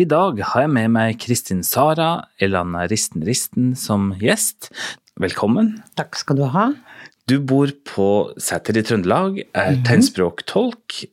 I 0.00 0.06
dag 0.08 0.38
har 0.52 0.64
jeg 0.64 0.72
med 0.72 0.90
meg 0.94 1.18
Kristin 1.20 1.60
Sara 1.66 2.24
Elana 2.42 2.86
Risten 2.90 3.24
Risten 3.26 3.72
som 3.78 4.12
gjest. 4.20 4.70
Velkommen. 5.20 5.74
Takk 5.98 6.16
skal 6.18 6.38
du 6.40 6.46
ha. 6.54 6.70
Du 7.28 7.36
bor 7.44 7.70
på 7.86 8.06
Sæter 8.40 8.78
i 8.80 8.82
Trøndelag, 8.82 9.42
er 9.54 9.72
Mhm. 9.76 9.84
tegnspråktolk 9.84 11.04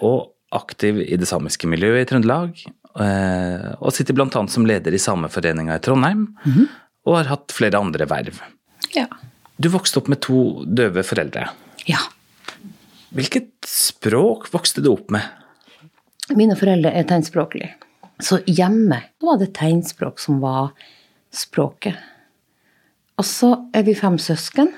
og 0.00 0.32
aktiv 0.52 1.00
i 1.02 1.16
det 1.16 1.26
samiske 1.28 1.66
miljøet 1.66 2.02
i 2.02 2.14
Trøndelag. 2.14 2.64
eh, 2.94 3.74
Og 3.80 3.90
sitter 3.92 4.12
blant 4.14 4.34
annet 4.36 4.50
som 4.50 4.66
leder 4.66 4.92
i 4.92 4.98
Sameforeninga 4.98 5.74
i 5.76 5.78
Trondheim, 5.78 6.36
Mhm. 6.44 6.68
og 7.06 7.16
har 7.16 7.24
hatt 7.24 7.48
flere 7.48 7.74
andre 7.80 8.06
verv. 8.06 8.38
Ja. 8.94 9.06
Du 9.58 9.68
vokste 9.70 9.96
opp 9.98 10.08
med 10.08 10.20
to 10.20 10.64
døve 10.66 11.02
foreldre. 11.02 11.48
ja. 11.86 11.98
Hvilket 13.14 13.48
språk 13.66 14.48
vokste 14.50 14.82
du 14.82 14.90
opp 14.92 15.10
med? 15.10 15.22
Mine 16.34 16.54
foreldre 16.56 16.92
er 16.94 17.04
tegnspråklige. 17.04 17.74
Så 18.22 18.38
hjemme 18.46 19.00
var 19.22 19.38
det 19.40 19.52
tegnspråk 19.58 20.20
som 20.22 20.38
var 20.42 20.70
språket. 21.34 21.98
Og 23.18 23.26
så 23.26 23.52
er 23.74 23.84
vi 23.86 23.96
fem 23.98 24.18
søsken, 24.20 24.70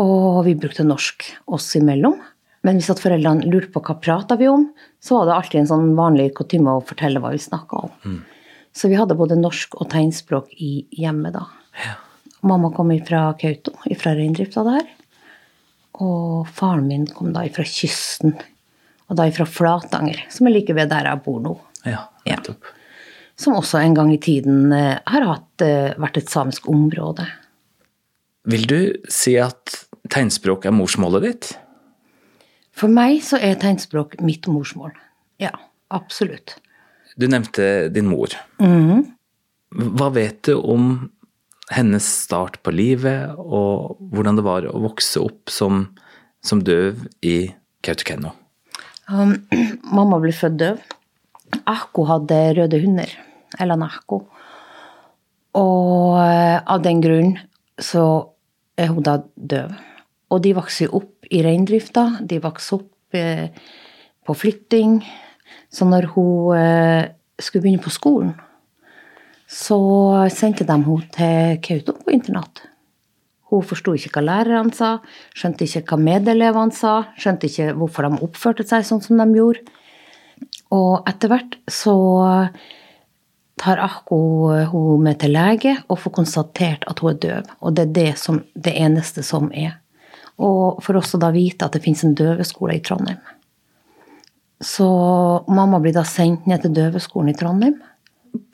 og 0.00 0.44
vi 0.46 0.56
brukte 0.58 0.86
norsk 0.86 1.26
oss 1.46 1.68
imellom. 1.78 2.16
Men 2.64 2.80
hvis 2.80 2.88
at 2.90 3.02
foreldrene 3.02 3.44
lurte 3.52 3.70
på 3.74 3.82
hva 3.84 3.98
prata 4.00 4.38
vi 4.40 4.48
om, 4.48 4.70
så 5.04 5.18
var 5.18 5.28
det 5.28 5.34
alltid 5.36 5.60
en 5.60 5.70
sånn 5.70 5.90
vanlig 5.98 6.30
kutyme 6.38 6.78
å 6.78 6.84
fortelle 6.84 7.20
hva 7.20 7.34
vi 7.34 7.42
snakka 7.44 7.82
om. 7.86 7.92
Så 8.74 8.88
vi 8.90 8.96
hadde 8.98 9.14
både 9.18 9.36
norsk 9.38 9.76
og 9.78 9.90
tegnspråk 9.92 10.48
i 10.56 10.72
hjemmet 10.96 11.36
da. 11.36 11.44
Mamma 12.44 12.72
kom 12.74 12.90
fra 13.06 13.28
Kautokeino, 13.38 14.00
fra 14.00 14.14
reindrifta 14.16 14.64
der. 14.66 14.88
Og 16.02 16.48
faren 16.50 16.88
min 16.88 17.06
kom 17.06 17.30
da 17.36 17.44
fra 17.54 17.62
kysten, 17.68 18.34
og 19.06 19.20
da 19.20 19.28
fra 19.30 19.46
Flatanger, 19.46 20.24
som 20.32 20.48
er 20.48 20.56
like 20.56 20.74
ved 20.74 20.90
der 20.90 21.06
jeg 21.06 21.22
bor 21.22 21.38
nå. 21.44 21.54
Ja, 21.84 22.08
Ja. 22.24 22.38
Som 23.36 23.56
også 23.58 23.80
en 23.82 23.94
gang 23.96 24.12
i 24.14 24.20
tiden 24.22 24.72
eh, 24.72 25.00
har 25.10 25.24
hatt, 25.26 25.62
eh, 25.62 25.94
vært 25.98 26.20
et 26.20 26.30
samisk 26.30 26.68
område. 26.70 27.26
Vil 28.46 28.66
du 28.70 28.78
si 29.10 29.34
at 29.42 29.74
tegnspråk 30.12 30.68
er 30.68 30.74
morsmålet 30.76 31.24
ditt? 31.26 31.48
For 32.74 32.92
meg 32.92 33.22
så 33.26 33.40
er 33.42 33.58
tegnspråk 33.58 34.20
mitt 34.22 34.46
morsmål. 34.46 34.94
Ja, 35.42 35.50
absolutt. 35.90 36.56
Du 37.18 37.26
nevnte 37.30 37.88
din 37.94 38.06
mor. 38.10 38.34
Hva 39.74 40.08
vet 40.14 40.42
du 40.46 40.54
om 40.58 41.10
hennes 41.72 42.06
start 42.24 42.60
på 42.62 42.74
livet, 42.74 43.34
og 43.38 43.96
hvordan 44.12 44.38
det 44.38 44.44
var 44.46 44.66
å 44.68 44.80
vokse 44.84 45.22
opp 45.22 45.50
som, 45.50 45.86
som 46.44 46.60
døv 46.62 47.06
i 47.24 47.54
Kautokeino? 47.86 48.34
Um, 49.08 49.38
mamma 49.96 50.20
ble 50.22 50.34
født 50.34 50.58
døv. 50.60 50.82
Ahko 51.70 52.06
hadde 52.08 52.38
røde 52.58 52.80
hunder, 52.82 53.10
eller 53.60 53.78
Nahko. 53.80 54.24
Og 55.54 56.18
eh, 56.18 56.58
av 56.58 56.82
den 56.82 57.02
grunn 57.04 57.34
så 57.78 58.04
er 58.78 58.90
hun 58.90 59.04
da 59.06 59.20
døv. 59.34 59.74
Og 60.34 60.42
de 60.42 60.54
vokser 60.56 60.88
jo 60.88 61.00
opp 61.02 61.28
i 61.30 61.42
reindrifta. 61.46 62.08
De 62.26 62.40
vokser 62.42 62.80
opp 62.80 63.18
eh, 63.18 63.46
på 64.24 64.34
flytting. 64.34 64.98
Så 65.70 65.86
når 65.86 66.10
hun 66.14 66.56
eh, 66.58 67.12
skulle 67.38 67.66
begynne 67.66 67.84
på 67.84 67.94
skolen, 67.94 68.34
så 69.50 69.78
sendte 70.32 70.66
de 70.66 70.74
henne 70.74 71.10
til 71.14 71.60
Kautokeino 71.62 72.06
på 72.06 72.14
internat. 72.16 72.64
Hun 73.52 73.62
forsto 73.62 73.92
ikke 73.94 74.16
hva 74.16 74.24
lærerne 74.24 74.74
sa, 74.74 74.96
skjønte 75.36 75.66
ikke 75.68 75.84
hva 75.92 75.98
medelevene 76.00 76.74
sa, 76.74 76.94
skjønte 77.20 77.50
ikke 77.50 77.74
hvorfor 77.78 78.08
de 78.08 78.22
oppførte 78.26 78.66
seg 78.66 78.86
sånn 78.88 79.02
som 79.04 79.20
de 79.20 79.26
gjorde. 79.38 79.62
Og 80.74 81.06
etter 81.08 81.30
hvert 81.30 81.58
så 81.70 81.94
tar 83.60 83.80
Ahko 83.82 84.18
hun 84.72 85.04
med 85.04 85.20
til 85.22 85.34
lege 85.36 85.76
og 85.86 86.00
får 86.02 86.16
konstatert 86.18 86.84
at 86.90 87.00
hun 87.02 87.12
er 87.12 87.20
døv. 87.22 87.54
Og 87.62 87.76
det 87.76 87.86
er 87.86 87.94
det, 88.00 88.10
som, 88.20 88.42
det 88.54 88.74
eneste 88.80 89.22
som 89.26 89.50
er. 89.54 89.78
Og 90.42 90.82
for 90.82 90.98
oss 90.98 91.14
å 91.14 91.22
da 91.22 91.30
vite 91.34 91.66
at 91.66 91.76
det 91.76 91.84
finnes 91.84 92.02
en 92.06 92.16
døveskole 92.18 92.76
i 92.78 92.82
Trondheim. 92.84 93.22
Så 94.64 94.86
mamma 95.48 95.80
blir 95.82 95.94
da 95.94 96.04
sendt 96.08 96.46
ned 96.50 96.64
til 96.64 96.74
døveskolen 96.74 97.30
i 97.30 97.38
Trondheim. 97.38 97.78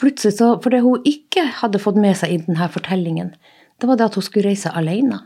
Plutselig 0.00 0.36
så, 0.36 0.52
For 0.60 0.72
det 0.72 0.82
hun 0.84 1.04
ikke 1.08 1.46
hadde 1.62 1.80
fått 1.80 2.00
med 2.00 2.18
seg 2.18 2.34
i 2.34 2.40
denne 2.44 2.68
fortellingen, 2.72 3.32
det 3.80 3.88
var 3.88 3.96
det 3.96 4.10
at 4.10 4.18
hun 4.18 4.26
skulle 4.26 4.50
reise 4.50 4.72
alene. 4.76 5.22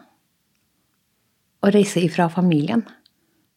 Og 1.64 1.72
reise 1.74 2.02
ifra 2.04 2.28
familien. 2.30 2.84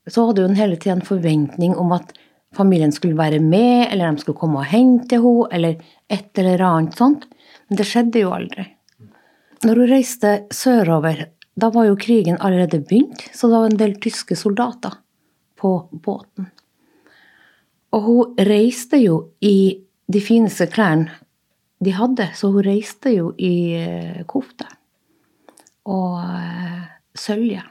Så 0.10 0.26
hadde 0.30 0.48
hun 0.48 0.58
hele 0.58 0.80
tida 0.80 0.96
en 0.96 1.06
forventning 1.06 1.76
om 1.78 1.92
at 1.94 2.16
familien 2.58 2.94
skulle 2.94 3.18
være 3.18 3.40
med, 3.44 3.88
eller 3.92 4.12
de 4.12 4.24
skulle 4.24 4.40
komme 4.40 4.62
og 4.64 4.72
hente 4.72 5.20
henne, 5.22 5.48
eller 5.54 5.78
et 6.10 6.42
eller 6.42 6.64
annet 6.66 6.98
sånt. 6.98 7.28
Men 7.68 7.80
det 7.80 7.88
skjedde 7.88 8.24
jo 8.24 8.34
aldri. 8.36 8.68
Når 9.66 9.82
hun 9.82 9.92
reiste 9.92 10.34
sørover, 10.54 11.26
da 11.58 11.72
var 11.74 11.88
jo 11.88 11.98
krigen 11.98 12.38
allerede 12.44 12.84
begynt, 12.86 13.24
så 13.34 13.50
det 13.50 13.58
var 13.58 13.72
en 13.72 13.80
del 13.80 13.96
tyske 14.02 14.38
soldater 14.38 15.00
på 15.58 15.72
båten. 15.92 16.52
Og 17.96 18.04
hun 18.06 18.44
reiste 18.46 19.00
jo 19.02 19.22
i 19.42 19.80
de 20.08 20.22
fineste 20.24 20.68
klærne 20.72 21.24
de 21.84 21.94
hadde, 21.94 22.30
så 22.34 22.50
hun 22.54 22.66
reiste 22.66 23.12
jo 23.14 23.32
i 23.38 23.56
eh, 23.78 24.22
kofte. 24.30 24.66
Og 25.90 26.20
eh, 26.22 26.86
sølje. 27.18 27.64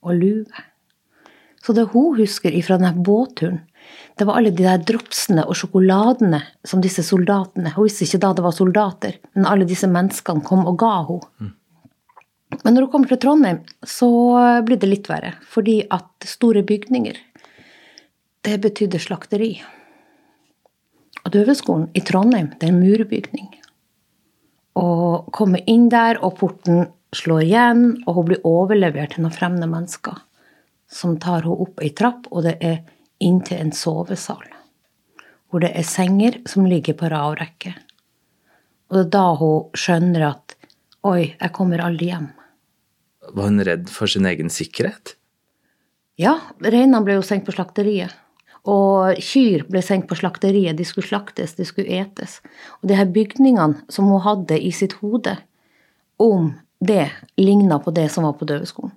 Og 0.00 0.16
lue. 0.16 0.62
Så 1.60 1.74
det 1.76 1.90
hun 1.92 2.16
husker 2.16 2.54
fra 2.64 2.78
denne 2.80 3.04
båtturen, 3.04 3.60
det 4.20 4.26
var 4.28 4.36
alle 4.36 4.50
de 4.52 4.66
der 4.66 4.82
dropsene 4.84 5.46
og 5.48 5.56
sjokoladene 5.56 6.42
som 6.68 6.82
disse 6.84 7.00
soldatene 7.06 7.72
Hun 7.72 7.86
visste 7.86 8.04
ikke 8.04 8.20
da 8.20 8.34
det 8.36 8.42
var 8.44 8.52
soldater, 8.52 9.14
men 9.32 9.46
alle 9.48 9.64
disse 9.64 9.88
menneskene 9.88 10.44
kom 10.44 10.66
og 10.68 10.76
ga 10.82 10.90
henne. 11.08 11.54
Men 12.60 12.74
når 12.74 12.84
hun 12.84 12.90
kommer 12.92 13.08
til 13.08 13.20
Trondheim, 13.22 13.62
så 13.86 14.10
blir 14.66 14.76
det 14.82 14.90
litt 14.90 15.08
verre. 15.08 15.30
Fordi 15.48 15.78
at 15.96 16.28
store 16.28 16.64
bygninger, 16.66 17.16
det 18.44 18.58
betydde 18.60 19.00
slakteri. 19.00 19.54
Og 21.24 21.32
døveskolen 21.32 21.88
i 21.96 22.04
Trondheim, 22.04 22.52
det 22.58 22.68
er 22.68 22.74
en 22.74 22.82
murbygning. 22.82 23.48
Og 24.82 25.30
komme 25.32 25.64
inn 25.70 25.88
der, 25.88 26.20
og 26.20 26.36
porten 26.42 26.90
slår 27.16 27.46
igjen, 27.46 27.84
og 28.04 28.18
hun 28.18 28.28
blir 28.28 28.44
overlevert 28.44 29.14
til 29.14 29.24
noen 29.24 29.38
fremmede 29.38 29.70
mennesker 29.70 30.20
som 30.92 31.16
tar 31.22 31.46
henne 31.46 31.62
opp 31.64 31.80
ei 31.80 31.94
trapp, 31.96 32.28
og 32.34 32.44
det 32.50 32.58
er 32.60 32.82
inn 33.20 33.40
til 33.46 33.60
en 33.60 33.72
sovesal. 33.76 34.46
Hvor 35.50 35.62
det 35.64 35.72
er 35.76 35.86
senger 35.86 36.40
som 36.48 36.68
ligger 36.68 36.96
på 36.98 37.10
rad 37.10 37.34
og 37.34 37.40
rekke. 37.40 37.74
Og 38.90 38.96
det 38.96 39.04
er 39.06 39.12
da 39.14 39.24
hun 39.38 39.78
skjønner 39.78 40.26
at 40.30 40.56
oi, 41.06 41.34
jeg 41.34 41.52
kommer 41.56 41.82
aldri 41.84 42.10
hjem. 42.10 42.30
Var 43.30 43.50
hun 43.50 43.64
redd 43.66 43.90
for 43.92 44.10
sin 44.10 44.26
egen 44.26 44.50
sikkerhet? 44.52 45.14
Ja, 46.20 46.36
reinene 46.60 47.02
ble 47.06 47.18
jo 47.18 47.24
sendt 47.24 47.46
på 47.46 47.54
slakteriet. 47.54 48.12
Og 48.68 49.16
kyr 49.24 49.64
ble 49.70 49.80
sendt 49.84 50.08
på 50.10 50.18
slakteriet. 50.18 50.76
De 50.76 50.84
skulle 50.84 51.08
slaktes, 51.08 51.54
de 51.56 51.64
skulle 51.64 52.00
etes. 52.02 52.40
Og 52.82 52.90
de 52.90 52.98
her 52.98 53.08
bygningene 53.08 53.86
som 53.92 54.10
hun 54.10 54.20
hadde 54.24 54.58
i 54.60 54.72
sitt 54.74 54.98
hode 55.00 55.38
om 56.20 56.52
det, 56.80 57.08
ligna 57.40 57.78
på 57.80 57.92
det 57.96 58.10
som 58.12 58.26
var 58.28 58.36
på 58.36 58.48
døveskolen. 58.48 58.92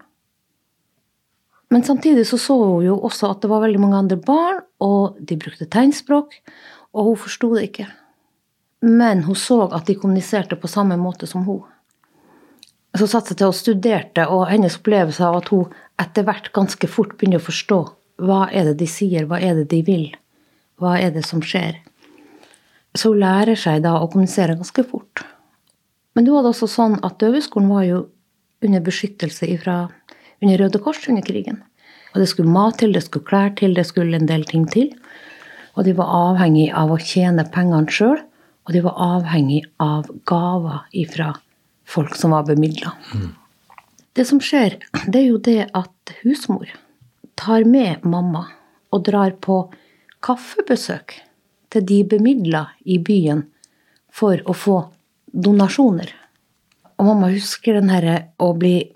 Men 1.74 1.84
samtidig 1.84 2.28
så 2.30 2.38
så 2.38 2.54
hun 2.60 2.86
jo 2.86 3.00
også 3.02 3.32
at 3.34 3.42
det 3.42 3.50
var 3.50 3.64
veldig 3.64 3.80
mange 3.82 3.98
andre 4.04 4.18
barn, 4.22 4.62
og 4.84 5.18
de 5.18 5.40
brukte 5.42 5.66
tegnspråk, 5.66 6.36
og 6.94 7.08
hun 7.08 7.22
forsto 7.24 7.50
det 7.56 7.64
ikke. 7.72 7.88
Men 8.86 9.24
hun 9.26 9.38
så 9.40 9.64
at 9.74 9.88
de 9.90 9.96
kommuniserte 9.98 10.60
på 10.60 10.70
samme 10.70 11.00
måte 11.02 11.26
som 11.30 11.48
hun. 11.48 11.64
Så 12.94 13.08
satte 13.10 13.34
seg 13.34 13.40
til 13.40 13.50
og 13.50 13.58
studerte, 13.58 14.28
og 14.30 14.46
hennes 14.52 14.78
opplevelse 14.78 15.26
av 15.26 15.40
at 15.40 15.50
hun 15.50 15.72
etter 16.04 16.28
hvert 16.28 16.52
ganske 16.54 16.90
fort 16.92 17.16
begynner 17.18 17.42
å 17.42 17.48
forstå 17.48 17.80
hva 18.22 18.44
er 18.54 18.70
det 18.70 18.78
de 18.84 18.88
sier, 18.90 19.26
hva 19.26 19.40
er 19.42 19.58
det 19.58 19.72
de 19.72 19.82
vil, 19.88 20.06
hva 20.78 21.00
er 21.02 21.10
det 21.16 21.26
som 21.26 21.42
skjer. 21.42 21.80
Så 22.94 23.16
hun 23.16 23.24
lærer 23.24 23.58
seg 23.58 23.82
da 23.82 23.96
å 23.98 24.12
kommunisere 24.12 24.60
ganske 24.60 24.86
fort. 24.86 25.26
Men 26.14 26.28
det 26.28 26.36
var 26.36 26.46
også 26.46 26.70
sånn 26.70 27.00
at 27.02 27.18
døveskolen 27.24 27.74
var 27.74 27.88
jo 27.88 28.04
under 28.64 28.84
beskyttelse 28.86 29.50
ifra, 29.50 29.88
under 30.42 30.58
Røde 30.58 30.82
Kors 30.84 31.08
under 31.10 31.26
krigen. 31.26 31.62
Og 32.14 32.22
det 32.22 32.30
skulle 32.30 32.54
mat 32.54 32.78
til, 32.82 32.94
det 32.94 33.04
skulle 33.06 33.26
klær 33.26 33.54
til, 33.58 33.74
det 33.74 33.86
skulle 33.90 34.18
en 34.18 34.30
del 34.30 34.46
ting 34.46 34.66
til. 34.70 34.92
Og 35.74 35.86
de 35.88 35.96
var 35.98 36.12
avhengig 36.14 36.70
av 36.78 36.94
å 36.94 37.00
tjene 37.02 37.46
pengene 37.54 37.90
sjøl, 37.90 38.20
og 38.64 38.76
de 38.76 38.84
var 38.86 39.00
avhengig 39.02 39.64
av 39.82 40.08
gaver 40.30 40.86
ifra 40.96 41.34
folk 41.90 42.16
som 42.16 42.36
var 42.36 42.46
bemidla. 42.48 42.94
Det 44.14 44.26
som 44.30 44.40
skjer, 44.44 44.78
det 45.08 45.20
er 45.20 45.28
jo 45.32 45.42
det 45.42 45.72
at 45.74 46.14
husmor 46.22 46.70
tar 47.40 47.66
med 47.66 48.06
mamma 48.06 48.46
og 48.94 49.06
drar 49.10 49.34
på 49.42 49.66
kaffebesøk 50.24 51.18
til 51.74 51.86
de 51.90 52.04
bemidla 52.06 52.68
i 52.86 53.00
byen 53.02 53.48
for 54.14 54.38
å 54.46 54.54
få 54.54 54.78
donasjoner. 55.34 56.14
Og 57.02 57.10
mamma 57.10 57.32
husker 57.34 57.80
den 57.80 57.90
herre 57.90 58.18
å 58.38 58.54
bli 58.58 58.94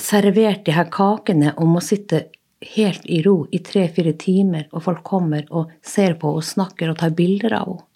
servert 0.00 0.64
de 0.66 0.74
her 0.74 0.88
kakene 0.92 1.52
om 1.60 1.76
å 1.76 1.82
sitte 1.84 2.26
helt 2.74 3.04
i 3.06 3.20
ro 3.22 3.44
i 3.52 3.60
tre-fire 3.64 4.14
timer, 4.18 4.68
og 4.72 4.84
folk 4.86 5.02
kommer 5.06 5.46
og 5.50 5.72
ser 5.84 6.16
på 6.20 6.32
og 6.36 6.44
snakker 6.44 6.90
og 6.90 6.98
tar 7.02 7.14
bilder 7.16 7.58
av 7.60 7.68
henne. 7.72 7.90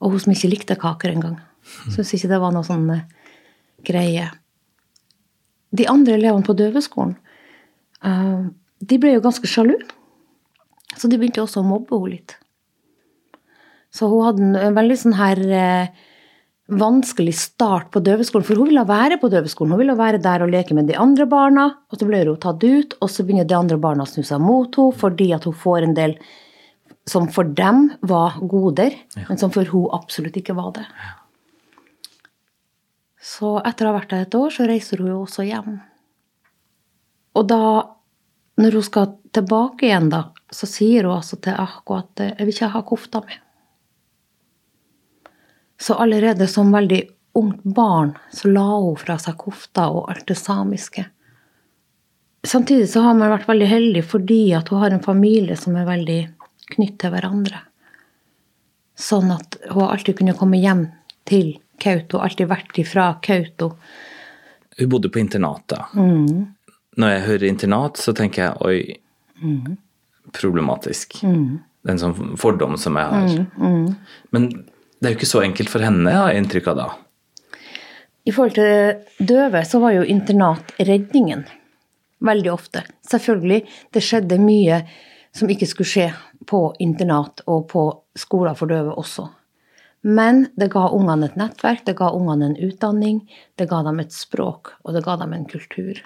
Og 0.00 0.14
hun 0.14 0.20
som 0.22 0.32
ikke 0.32 0.48
likte 0.48 0.78
kaker 0.80 1.12
engang. 1.12 1.34
Syns 1.92 2.14
ikke 2.16 2.30
det 2.30 2.38
var 2.40 2.54
noe 2.54 2.64
sånn 2.64 2.86
eh, 2.94 3.02
greie. 3.84 4.30
De 5.76 5.84
andre 5.92 6.14
elevene 6.16 6.46
på 6.46 6.56
døveskolen, 6.56 7.12
uh, 8.00 8.48
de 8.80 8.98
ble 9.02 9.12
jo 9.12 9.24
ganske 9.26 9.44
sjalu. 9.44 9.76
Så 10.96 11.10
de 11.10 11.18
begynte 11.20 11.44
også 11.44 11.60
å 11.60 11.68
mobbe 11.68 11.98
henne 11.98 12.14
litt. 12.14 12.38
Så 13.92 14.08
hun 14.08 14.24
hadde 14.24 14.48
en, 14.48 14.78
veldig 14.78 14.96
sånn 15.02 15.18
her 15.20 15.44
uh, 15.52 16.08
vanskelig 16.70 17.34
start 17.38 17.90
på 17.94 18.02
døveskolen. 18.04 18.46
For 18.46 18.58
hun 18.60 18.70
ville 18.70 18.84
være 18.86 19.18
på 19.20 19.30
døveskolen. 19.32 19.74
Hun 19.74 19.82
ville 19.82 19.96
være 19.98 20.20
der 20.22 20.44
og 20.44 20.52
leke 20.52 20.76
med 20.76 20.88
de 20.90 20.98
andre 20.98 21.26
barna. 21.30 21.66
Og 21.90 21.98
så 21.98 22.08
ble 22.08 22.22
hun 22.26 22.38
tatt 22.40 22.62
ut, 22.64 22.94
og 23.00 23.10
så 23.10 23.26
begynner 23.26 23.48
de 23.48 23.58
andre 23.58 23.78
barna 23.80 24.06
å 24.06 24.10
snu 24.10 24.22
seg 24.26 24.42
mot 24.42 24.78
henne 24.78 24.98
fordi 25.00 25.30
at 25.36 25.46
hun 25.48 25.56
får 25.56 25.86
en 25.86 25.96
del 25.96 26.16
som 27.08 27.26
for 27.32 27.48
dem 27.56 27.88
var 28.06 28.36
goder, 28.46 28.94
ja. 29.16 29.24
men 29.28 29.38
som 29.40 29.50
for 29.50 29.66
hun 29.72 29.88
absolutt 29.96 30.36
ikke 30.38 30.54
var 30.54 30.74
det. 30.76 30.84
Så 33.20 33.56
etter 33.66 33.86
å 33.86 33.92
ha 33.92 33.98
vært 33.98 34.12
der 34.12 34.26
et 34.26 34.36
år, 34.36 34.52
så 34.54 34.66
reiser 34.68 35.02
hun 35.02 35.10
jo 35.10 35.22
også 35.24 35.46
hjem. 35.48 35.80
Og 37.38 37.46
da, 37.50 37.62
når 38.60 38.78
hun 38.78 38.86
skal 38.86 39.14
tilbake 39.34 39.88
igjen, 39.88 40.10
da, 40.12 40.28
så 40.54 40.68
sier 40.70 41.08
hun 41.08 41.18
altså 41.18 41.38
til 41.42 41.58
Ahko 41.58 41.98
at 41.98 42.22
eh, 42.22 42.34
'jeg 42.34 42.46
vil 42.46 42.54
ikke 42.54 42.74
ha 42.74 42.82
kofta 42.86 43.22
mi'. 43.26 43.38
Så 45.80 45.96
allerede 45.96 46.46
som 46.50 46.72
veldig 46.72 47.00
ungt 47.32 47.62
barn 47.62 48.12
så 48.32 48.50
la 48.50 48.66
hun 48.66 48.98
fra 49.00 49.16
seg 49.22 49.38
kofta 49.40 49.88
og 49.94 50.10
alt 50.12 50.26
det 50.28 50.36
samiske. 50.36 51.06
Samtidig 52.46 52.88
så 52.88 53.04
har 53.04 53.16
man 53.16 53.32
vært 53.32 53.48
veldig 53.48 53.68
heldig 53.68 54.04
fordi 54.08 54.42
at 54.56 54.68
hun 54.72 54.82
har 54.82 54.94
en 54.94 55.04
familie 55.04 55.56
som 55.60 55.76
er 55.76 55.88
veldig 55.88 56.20
knytt 56.76 56.96
til 57.00 57.12
hverandre. 57.14 57.64
Sånn 59.00 59.32
at 59.32 59.56
hun 59.70 59.88
alltid 59.88 60.18
kunne 60.20 60.36
komme 60.36 60.60
hjem 60.60 60.86
til 61.28 61.54
Kautokeino, 61.80 62.20
alltid 62.24 62.48
vært 62.50 62.80
ifra 62.82 63.12
Kautokeino. 63.24 63.74
Hun 64.80 64.88
bodde 64.88 65.10
på 65.12 65.20
internatet. 65.20 65.94
Mm. 65.94 66.52
Når 67.00 67.14
jeg 67.14 67.24
hører 67.26 67.46
internat, 67.48 68.00
så 68.00 68.12
tenker 68.16 68.42
jeg 68.42 68.60
oi, 68.64 69.00
mm. 69.40 69.76
problematisk. 70.36 71.18
Mm. 71.26 71.60
Det 71.80 71.90
er 71.90 71.96
en 71.96 72.02
sånn 72.02 72.36
fordom 72.40 72.76
som 72.80 72.96
jeg 72.96 73.10
har. 73.12 73.34
Mm, 73.56 73.64
mm. 73.64 74.22
Men 74.36 74.48
det 75.00 75.08
er 75.08 75.14
jo 75.14 75.18
ikke 75.18 75.30
så 75.30 75.40
enkelt 75.44 75.72
for 75.72 75.84
henne, 75.84 76.10
jeg 76.12 76.20
har 76.20 76.36
inntrykk 76.36 76.66
av 76.72 76.76
da. 76.76 76.88
I 78.28 78.32
forhold 78.36 78.56
til 78.58 79.26
døve 79.30 79.62
så 79.64 79.80
var 79.80 79.94
jo 79.96 80.04
internat 80.04 80.74
redningen. 80.76 81.46
Veldig 82.20 82.50
ofte. 82.52 82.82
Selvfølgelig, 83.08 83.62
det 83.96 84.02
skjedde 84.04 84.36
mye 84.42 84.82
som 85.32 85.48
ikke 85.48 85.68
skulle 85.70 85.88
skje 85.88 86.08
på 86.50 86.60
internat 86.84 87.40
og 87.48 87.64
på 87.70 87.84
skoler 88.18 88.56
for 88.58 88.68
døve 88.68 88.92
også. 89.00 89.24
Men 90.04 90.46
det 90.56 90.70
ga 90.72 90.86
ungene 90.96 91.28
et 91.28 91.38
nettverk, 91.40 91.84
det 91.88 91.96
ga 91.96 92.10
ungene 92.16 92.50
en 92.50 92.60
utdanning, 92.68 93.22
det 93.56 93.68
ga 93.72 93.82
dem 93.86 94.00
et 94.04 94.12
språk, 94.12 94.74
og 94.84 94.96
det 94.96 95.04
ga 95.04 95.16
dem 95.20 95.32
en 95.36 95.48
kultur. 95.48 96.00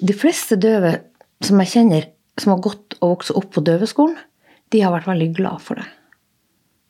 De 0.00 0.16
fleste 0.16 0.58
døve 0.58 0.96
som 1.44 1.62
jeg 1.62 1.72
kjenner, 1.74 2.10
som 2.40 2.54
har 2.54 2.66
gått 2.66 2.98
og 3.00 3.16
vokst 3.16 3.34
opp 3.36 3.50
på 3.54 3.62
døveskolen, 3.66 4.18
de 4.70 4.82
har 4.82 4.94
vært 4.94 5.10
veldig 5.10 5.32
glad 5.38 5.62
for 5.62 5.78
det. 5.78 5.86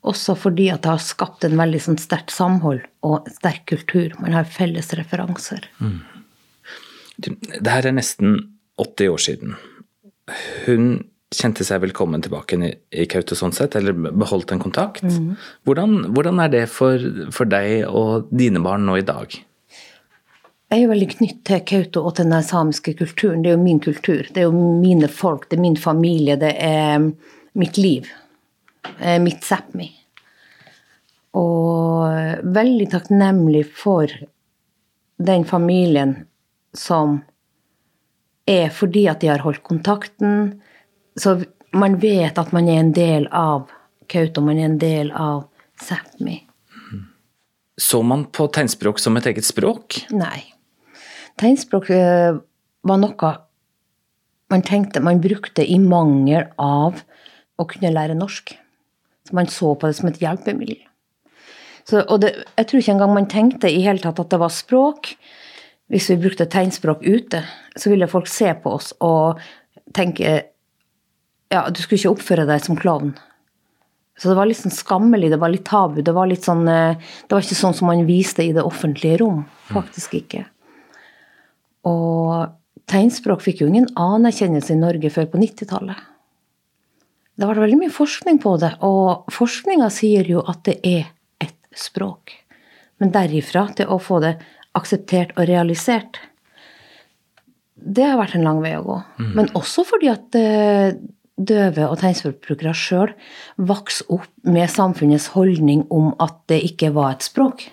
Også 0.00 0.34
fordi 0.38 0.70
at 0.72 0.84
det 0.84 0.94
har 0.94 1.02
skapt 1.04 1.44
en 1.44 1.58
veldig 1.60 1.80
sånn 1.84 1.98
sterkt 2.00 2.32
samhold 2.32 2.86
og 3.04 3.28
sterk 3.34 3.66
kultur. 3.68 4.14
Man 4.22 4.32
har 4.32 4.48
felles 4.48 4.94
referanser. 4.96 5.66
Mm. 5.80 6.00
Det 7.20 7.68
her 7.68 7.90
er 7.90 7.96
nesten 7.96 8.38
80 8.80 9.12
år 9.12 9.20
siden. 9.20 9.58
Hun 10.64 10.86
kjente 11.30 11.64
seg 11.66 11.82
velkommen 11.84 12.22
tilbake 12.24 12.56
i 12.58 13.04
Kautokeino 13.06 13.38
sånn 13.38 13.54
sett, 13.54 13.76
eller 13.78 13.94
beholdt 13.94 14.54
en 14.54 14.62
kontakt. 14.62 15.04
Mm. 15.04 15.36
Hvordan, 15.68 16.00
hvordan, 16.16 16.40
er 16.42 16.54
det 16.54 16.64
for, 16.72 17.04
for, 17.34 17.50
deg 17.50 17.86
og 17.86 18.32
dine 18.34 18.62
barn 18.64 18.88
nå 18.88 18.96
i 18.98 19.06
dag? 19.06 19.36
Jeg 20.70 20.86
er 20.86 20.90
veldig 20.90 21.10
knytt 21.12 21.44
til 21.46 21.62
Kautokeino 21.66 22.08
og 22.08 22.16
til 22.18 22.32
den 22.32 22.46
samiske 22.46 22.96
kulturen. 22.98 23.44
Det 23.44 23.52
er 23.52 23.58
jo 23.58 23.62
min 23.62 23.82
kultur. 23.84 24.24
Det 24.26 24.42
er 24.42 24.48
jo 24.48 24.64
mine 24.80 25.10
folk, 25.12 25.46
det 25.50 25.58
er 25.58 25.64
min 25.68 25.78
familie, 25.78 26.38
det 26.40 26.54
er 26.56 27.10
mitt 27.58 27.78
liv. 27.78 28.10
Mitt 29.20 29.44
Sápmi. 29.46 29.88
Og 31.36 32.42
veldig 32.56 32.88
takknemlig 32.92 33.64
for 33.76 34.10
den 35.20 35.44
familien 35.48 36.14
som 36.76 37.20
er 38.50 38.70
fordi 38.74 39.06
at 39.10 39.22
de 39.22 39.30
har 39.30 39.44
holdt 39.44 39.62
kontakten, 39.66 40.60
så 41.14 41.38
man 41.76 41.98
vet 42.02 42.38
at 42.40 42.52
man 42.56 42.68
er 42.68 42.80
en 42.82 42.94
del 42.96 43.28
av 43.30 43.68
Kautokeino, 44.10 44.46
man 44.48 44.58
er 44.58 44.70
en 44.72 44.80
del 44.80 45.12
av 45.14 45.44
Sápmi. 45.80 46.40
Så 47.80 48.02
man 48.02 48.26
på 48.26 48.48
tegnspråk 48.52 48.98
som 49.00 49.16
et 49.16 49.28
eget 49.30 49.46
språk? 49.46 50.00
Nei. 50.12 50.42
Tegnspråk 51.40 51.92
eh, 51.94 52.34
var 52.84 52.98
noe 53.00 53.30
man 54.50 54.64
tenkte 54.66 55.00
man 55.00 55.20
brukte 55.22 55.62
i 55.62 55.78
mangel 55.78 56.48
av 56.58 56.98
å 57.54 57.66
kunne 57.70 57.92
lære 57.94 58.16
norsk. 58.18 58.50
Man 59.36 59.50
så 59.50 59.74
på 59.74 59.88
det 59.88 59.98
som 59.98 60.10
et 60.10 60.20
hjelpemiddel. 60.22 60.80
Så, 61.88 62.02
og 62.02 62.20
det, 62.22 62.34
jeg 62.58 62.68
tror 62.68 62.82
ikke 62.82 62.94
engang 62.94 63.14
man 63.16 63.30
tenkte 63.30 63.70
i 63.70 63.82
hele 63.84 64.02
tatt 64.02 64.20
at 64.22 64.30
det 64.32 64.40
var 64.42 64.52
språk. 64.54 65.14
Hvis 65.90 66.10
vi 66.12 66.20
brukte 66.22 66.46
tegnspråk 66.46 67.02
ute, 67.02 67.42
så 67.74 67.90
ville 67.90 68.10
folk 68.10 68.28
se 68.30 68.52
på 68.62 68.76
oss 68.76 68.92
og 69.02 69.40
tenke 69.96 70.36
ja, 71.50 71.64
du 71.66 71.80
skulle 71.82 71.98
ikke 71.98 72.12
oppføre 72.14 72.46
deg 72.46 72.62
som 72.62 72.78
klovn. 72.78 73.16
Så 74.20 74.28
det 74.28 74.36
var 74.36 74.46
litt 74.46 74.60
sånn 74.60 74.74
skammelig, 74.74 75.32
det 75.32 75.40
var 75.40 75.50
litt 75.50 75.64
tabu. 75.66 76.02
Det 76.04 76.12
var 76.14 76.28
litt 76.30 76.44
sånn 76.46 76.66
eh, 76.68 77.00
Det 77.24 77.32
var 77.32 77.42
ikke 77.42 77.56
sånn 77.58 77.74
som 77.74 77.88
man 77.90 78.04
viste 78.06 78.44
i 78.44 78.52
det 78.54 78.62
offentlige 78.62 79.22
rom. 79.22 79.42
Faktisk 79.72 80.14
ikke. 80.20 80.44
Og 81.88 82.52
tegnspråk 82.90 83.42
fikk 83.42 83.64
jo 83.64 83.70
ingen 83.70 83.88
anerkjennelse 83.98 84.76
i 84.76 84.78
Norge 84.78 85.10
før 85.14 85.30
på 85.32 85.40
90-tallet. 85.40 86.09
Det 87.40 87.46
har 87.46 87.54
vært 87.54 87.64
veldig 87.64 87.80
mye 87.80 87.92
forskning 87.94 88.38
på 88.42 88.50
det, 88.60 88.74
og 88.84 89.30
forskninga 89.32 89.86
sier 89.94 90.26
jo 90.28 90.42
at 90.44 90.60
det 90.66 90.74
er 90.84 91.06
et 91.40 91.56
språk. 91.72 92.34
Men 93.00 93.14
derifra 93.14 93.62
til 93.78 93.88
å 93.88 93.96
få 93.96 94.18
det 94.20 94.34
akseptert 94.76 95.32
og 95.38 95.48
realisert, 95.48 96.20
det 97.80 98.04
har 98.04 98.20
vært 98.20 98.36
en 98.36 98.44
lang 98.44 98.60
vei 98.60 98.74
å 98.76 98.84
gå. 98.84 98.98
Mm. 99.22 99.32
Men 99.38 99.50
også 99.56 99.86
fordi 99.88 100.12
at 100.12 100.36
eh, 100.36 101.00
døve 101.40 101.88
og 101.88 101.96
tegnspråkbrukere 102.02 102.76
sjøl 102.76 103.16
vokser 103.56 104.12
opp 104.12 104.28
med 104.44 104.68
samfunnets 104.68 105.32
holdning 105.32 105.86
om 105.88 106.12
at 106.20 106.36
det 106.52 106.60
ikke 106.68 106.92
var 106.92 107.16
et 107.16 107.24
språk, 107.24 107.70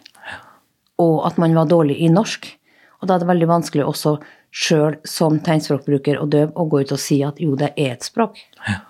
og 0.96 1.26
at 1.28 1.44
man 1.44 1.60
var 1.60 1.68
dårlig 1.68 2.00
i 2.08 2.08
norsk. 2.08 2.54
Og 3.02 3.10
da 3.10 3.18
er 3.18 3.22
det 3.22 3.34
veldig 3.36 3.52
vanskelig 3.52 3.84
også 3.84 4.16
sjøl 4.48 4.96
som 5.04 5.42
tegnspråkbruker 5.44 6.24
og 6.24 6.32
døv 6.32 6.56
å 6.56 6.72
gå 6.72 6.88
ut 6.88 6.96
og 6.96 7.04
si 7.04 7.20
at 7.28 7.44
jo, 7.44 7.60
det 7.60 7.76
er 7.76 7.98
et 8.00 8.08
språk. 8.08 8.40
Ja. 8.64 8.86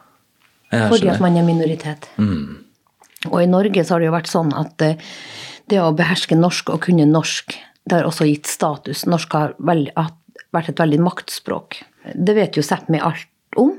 Fordi 0.72 1.10
at 1.12 1.22
man 1.24 1.38
er 1.40 1.46
minoritet. 1.48 2.10
Mm. 2.18 2.64
Og 3.32 3.40
i 3.42 3.50
Norge 3.50 3.84
så 3.84 3.96
har 3.96 4.04
det 4.04 4.10
jo 4.10 4.16
vært 4.16 4.32
sånn 4.32 4.54
at 4.58 4.84
eh, 4.86 5.00
det 5.72 5.80
å 5.84 5.94
beherske 5.96 6.38
norsk 6.38 6.72
og 6.74 6.84
kunne 6.86 7.08
norsk, 7.10 7.56
det 7.88 8.00
har 8.00 8.08
også 8.08 8.28
gitt 8.28 8.50
status. 8.52 9.06
Norsk 9.10 9.36
har 9.36 9.56
vært 9.60 10.72
et 10.72 10.80
veldig 10.80 11.00
maktspråk. 11.04 11.82
Det 12.16 12.36
vet 12.38 12.60
jo 12.60 12.66
Sápmi 12.66 13.02
alt 13.04 13.28
om, 13.60 13.74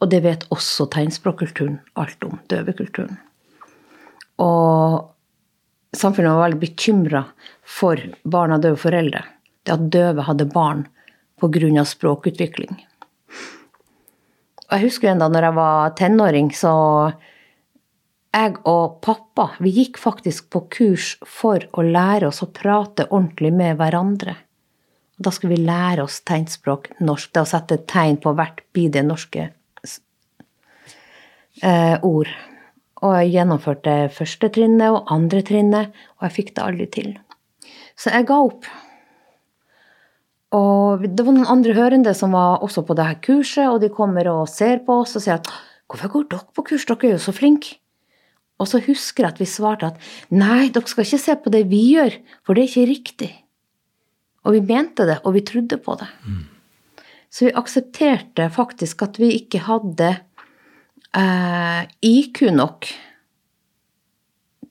og 0.00 0.10
det 0.12 0.22
vet 0.24 0.46
også 0.52 0.88
tegnspråkkulturen 0.92 1.78
alt 2.00 2.24
om, 2.24 2.38
døvekulturen. 2.52 3.16
Og 4.44 5.96
samfunnet 5.96 6.36
var 6.36 6.46
veldig 6.46 6.60
bekymra 6.60 7.24
for 7.64 8.00
barn 8.28 8.54
av 8.56 8.64
døve 8.64 8.80
foreldre. 8.80 9.24
Det 9.64 9.74
at 9.74 9.88
døve 9.92 10.26
hadde 10.28 10.48
barn 10.52 10.84
pga. 11.40 11.84
språkutvikling. 11.84 12.84
Og 14.66 14.74
jeg 14.74 14.88
husker 14.88 15.12
en 15.12 15.22
da 15.22 15.28
når 15.30 15.48
jeg 15.48 15.56
var 15.56 15.94
tenåring, 15.98 16.50
så 16.54 16.72
jeg 18.36 18.56
og 18.68 18.98
pappa 19.04 19.48
vi 19.62 19.72
gikk 19.78 20.00
faktisk 20.00 20.50
på 20.52 20.64
kurs 20.72 21.14
for 21.22 21.62
å 21.72 21.84
lære 21.86 22.28
oss 22.28 22.42
å 22.44 22.50
prate 22.52 23.06
ordentlig 23.08 23.52
med 23.56 23.78
hverandre. 23.80 24.34
Da 25.16 25.32
skulle 25.32 25.56
vi 25.56 25.64
lære 25.64 26.04
oss 26.04 26.20
tegnspråk 26.28 26.90
norsk. 27.00 27.30
Det 27.32 27.44
å 27.46 27.48
sette 27.48 27.78
tegn 27.88 28.18
på 28.20 28.34
hvert 28.36 28.60
bidige 28.76 29.06
norske 29.06 29.46
eh, 31.62 31.96
ord. 32.04 32.28
Og 33.04 33.14
jeg 33.20 33.32
gjennomførte 33.36 33.94
første 34.12 34.50
trinnet 34.52 34.92
og 34.92 35.12
andre 35.12 35.42
trinnet, 35.46 35.96
og 36.18 36.28
jeg 36.28 36.36
fikk 36.36 36.52
det 36.56 36.64
aldri 36.64 36.88
til. 36.92 37.14
Så 37.96 38.12
jeg 38.12 38.28
ga 38.28 38.40
opp. 38.44 38.68
Og 40.56 41.04
det 41.04 41.24
var 41.26 41.34
noen 41.36 41.50
andre 41.52 41.74
hørende 41.76 42.12
som 42.16 42.34
var 42.36 42.62
også 42.64 42.84
på 42.86 42.96
dette 42.96 43.20
kurset, 43.26 43.66
og 43.68 43.80
de 43.82 43.92
kommer 43.92 44.28
og 44.32 44.46
ser 44.48 44.80
på 44.86 45.02
oss 45.02 45.16
og 45.18 45.24
sier 45.24 45.40
at 45.40 45.50
'Hvorfor 45.86 46.08
går 46.10 46.24
dere 46.30 46.54
på 46.54 46.62
kurs? 46.66 46.86
Dere 46.86 47.06
er 47.06 47.12
jo 47.12 47.26
så 47.26 47.32
flinke.' 47.32 47.78
Og 48.58 48.66
så 48.66 48.80
husker 48.80 49.24
jeg 49.24 49.32
at 49.32 49.40
vi 49.40 49.44
svarte 49.44 49.86
at 49.86 49.96
'Nei, 50.30 50.68
dere 50.68 50.86
skal 50.86 51.04
ikke 51.04 51.24
se 51.24 51.36
på 51.36 51.50
det 51.50 51.68
vi 51.70 51.94
gjør, 51.94 52.12
for 52.42 52.54
det 52.54 52.62
er 52.62 52.68
ikke 52.68 52.92
riktig'. 52.92 53.34
Og 54.44 54.52
vi 54.52 54.60
mente 54.60 55.06
det, 55.06 55.20
og 55.24 55.34
vi 55.34 55.40
trodde 55.40 55.76
på 55.76 55.98
det. 55.98 56.08
Mm. 56.26 56.46
Så 57.30 57.44
vi 57.44 57.52
aksepterte 57.52 58.50
faktisk 58.50 59.02
at 59.02 59.18
vi 59.18 59.32
ikke 59.34 59.58
hadde 59.58 60.20
eh, 61.14 61.82
IQ 62.02 62.42
nok 62.54 62.86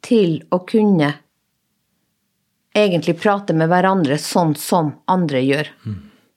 til 0.02 0.42
å 0.52 0.62
kunne 0.66 1.12
egentlig 2.76 3.18
prate 3.22 3.56
med 3.58 3.72
hverandre 3.72 4.18
sånn 4.22 4.54
som 4.60 4.94
andre 5.12 5.42
gjør. 5.42 5.72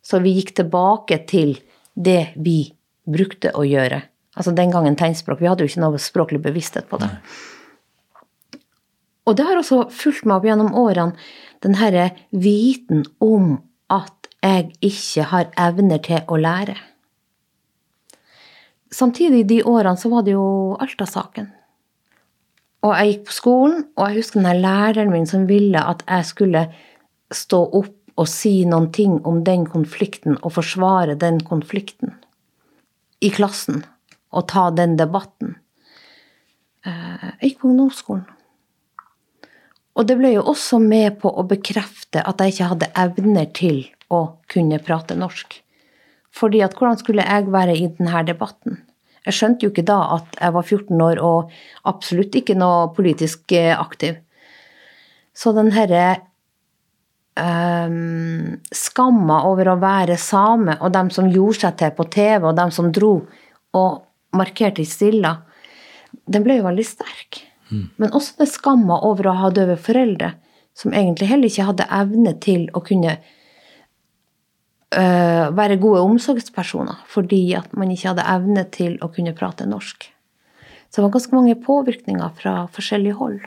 Så 0.02 0.20
vi 0.24 0.36
gikk 0.38 0.54
tilbake 0.56 1.18
til 1.28 1.56
det 1.94 2.30
vi 2.36 2.60
brukte 3.08 3.52
å 3.56 3.64
gjøre. 3.66 4.02
Altså 4.38 4.54
den 4.54 4.70
gangen 4.70 4.96
tegnspråk. 4.96 5.40
Vi 5.42 5.48
hadde 5.50 5.66
jo 5.66 5.72
ikke 5.72 5.82
noe 5.82 6.00
språklig 6.00 6.40
bevissthet 6.44 6.88
på 6.88 7.00
det. 7.02 7.10
Og 9.28 9.36
det 9.36 9.44
har 9.44 9.58
også 9.60 9.88
fulgt 9.92 10.24
meg 10.24 10.38
opp 10.38 10.46
gjennom 10.48 10.72
årene, 10.78 11.18
den 11.60 11.74
herre 11.76 12.12
viten 12.30 13.02
om 13.20 13.58
at 13.92 14.30
jeg 14.44 14.70
ikke 14.84 15.26
har 15.32 15.50
evner 15.58 16.00
til 16.06 16.22
å 16.30 16.38
lære. 16.38 16.76
Samtidig, 18.94 19.42
de 19.50 19.58
årene, 19.66 19.98
så 20.00 20.08
var 20.08 20.24
det 20.24 20.36
jo 20.36 20.78
Alta-saken. 20.80 21.50
Og 22.86 22.94
jeg 22.94 23.12
gikk 23.12 23.24
på 23.26 23.34
skolen, 23.34 23.80
og 23.98 24.08
jeg 24.08 24.20
husker 24.20 24.42
den 24.44 24.62
læreren 24.62 25.10
min 25.10 25.26
som 25.26 25.48
ville 25.48 25.80
at 25.82 26.04
jeg 26.06 26.28
skulle 26.28 26.64
stå 27.34 27.62
opp 27.80 27.94
og 28.18 28.26
si 28.30 28.64
noen 28.66 28.88
ting 28.94 29.18
om 29.26 29.42
den 29.46 29.66
konflikten 29.70 30.38
og 30.42 30.56
forsvare 30.56 31.14
den 31.18 31.40
konflikten 31.46 32.16
i 33.22 33.30
klassen. 33.34 33.84
Og 34.34 34.44
ta 34.50 34.68
den 34.74 34.98
debatten. 34.98 35.56
Eh, 36.84 37.30
jeg 37.40 37.52
gikk 37.52 37.62
på 37.62 37.70
ungdomsskolen. 37.70 38.26
Og 39.98 40.06
det 40.06 40.18
ble 40.20 40.34
jo 40.36 40.44
også 40.46 40.78
med 40.82 41.16
på 41.22 41.30
å 41.30 41.46
bekrefte 41.48 42.22
at 42.22 42.42
jeg 42.42 42.54
ikke 42.54 42.68
hadde 42.72 42.90
evner 43.02 43.48
til 43.56 43.80
å 44.14 44.20
kunne 44.50 44.78
prate 44.84 45.16
norsk. 45.18 45.56
Fordi 46.34 46.60
at 46.62 46.76
hvordan 46.78 47.00
skulle 47.00 47.24
jeg 47.26 47.48
være 47.50 47.74
i 47.74 47.88
denne 47.98 48.22
debatten? 48.28 48.78
Jeg 49.28 49.36
skjønte 49.36 49.66
jo 49.66 49.72
ikke 49.72 49.84
da 49.88 49.98
at 50.16 50.38
jeg 50.40 50.54
var 50.56 50.64
14 50.64 51.04
år 51.04 51.20
og 51.24 51.52
absolutt 51.90 52.38
ikke 52.40 52.56
noe 52.56 52.88
politisk 52.96 53.52
eh, 53.56 53.74
aktiv. 53.76 54.16
Så 55.36 55.52
den 55.54 55.70
herre 55.76 56.04
um, 57.38 58.56
skamma 58.74 59.42
over 59.50 59.74
å 59.74 59.76
være 59.82 60.16
same, 60.20 60.78
og 60.80 60.94
dem 60.96 61.12
som 61.14 61.28
gjorde 61.30 61.66
seg 61.66 61.76
til 61.78 61.92
på 61.94 62.08
TV, 62.10 62.48
og 62.48 62.56
dem 62.58 62.72
som 62.74 62.88
dro 62.94 63.12
og 63.78 64.00
markerte 64.34 64.82
i 64.82 64.88
stilla, 64.88 65.36
den 66.28 66.44
ble 66.44 66.58
jo 66.58 66.66
veldig 66.66 66.86
sterk. 66.86 67.44
Men 68.00 68.14
også 68.16 68.40
det 68.40 68.48
skamma 68.48 68.96
over 69.04 69.28
å 69.28 69.38
ha 69.42 69.50
døve 69.52 69.76
foreldre, 69.80 70.32
som 70.76 70.94
egentlig 70.96 71.28
heller 71.28 71.50
ikke 71.50 71.68
hadde 71.68 71.88
evne 71.92 72.32
til 72.40 72.68
å 72.72 72.82
kunne 72.84 73.18
være 74.88 75.76
gode 75.76 76.00
omsorgspersoner, 76.00 77.02
fordi 77.12 77.52
at 77.58 77.74
man 77.76 77.90
ikke 77.92 78.08
hadde 78.08 78.24
evne 78.24 78.62
til 78.72 78.94
å 79.04 79.10
kunne 79.12 79.34
prate 79.36 79.66
norsk. 79.68 80.06
Så 80.88 80.96
det 80.96 81.04
var 81.04 81.12
ganske 81.12 81.36
mange 81.36 81.56
påvirkninger 81.60 82.30
fra 82.38 82.54
forskjellige 82.72 83.18
hold. 83.18 83.42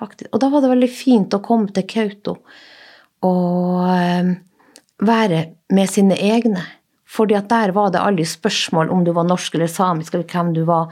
Faktisk. 0.00 0.30
Og 0.32 0.40
da 0.42 0.50
var 0.50 0.64
det 0.64 0.72
veldig 0.72 0.90
fint 0.90 1.36
å 1.36 1.42
komme 1.44 1.70
til 1.70 1.86
Kautokeino 1.86 2.40
og 3.24 3.84
øh, 3.88 4.32
være 5.06 5.44
med 5.72 5.90
sine 5.90 6.16
egne. 6.18 6.64
Fordi 7.08 7.36
at 7.38 7.48
der 7.48 7.72
var 7.76 7.92
det 7.94 8.02
aldri 8.02 8.26
spørsmål 8.26 8.90
om 8.92 9.04
du 9.06 9.12
var 9.14 9.26
norsk 9.28 9.54
eller 9.54 9.70
samisk, 9.70 10.14
eller 10.14 10.26
hvem 10.28 10.50
du 10.56 10.64
var. 10.68 10.90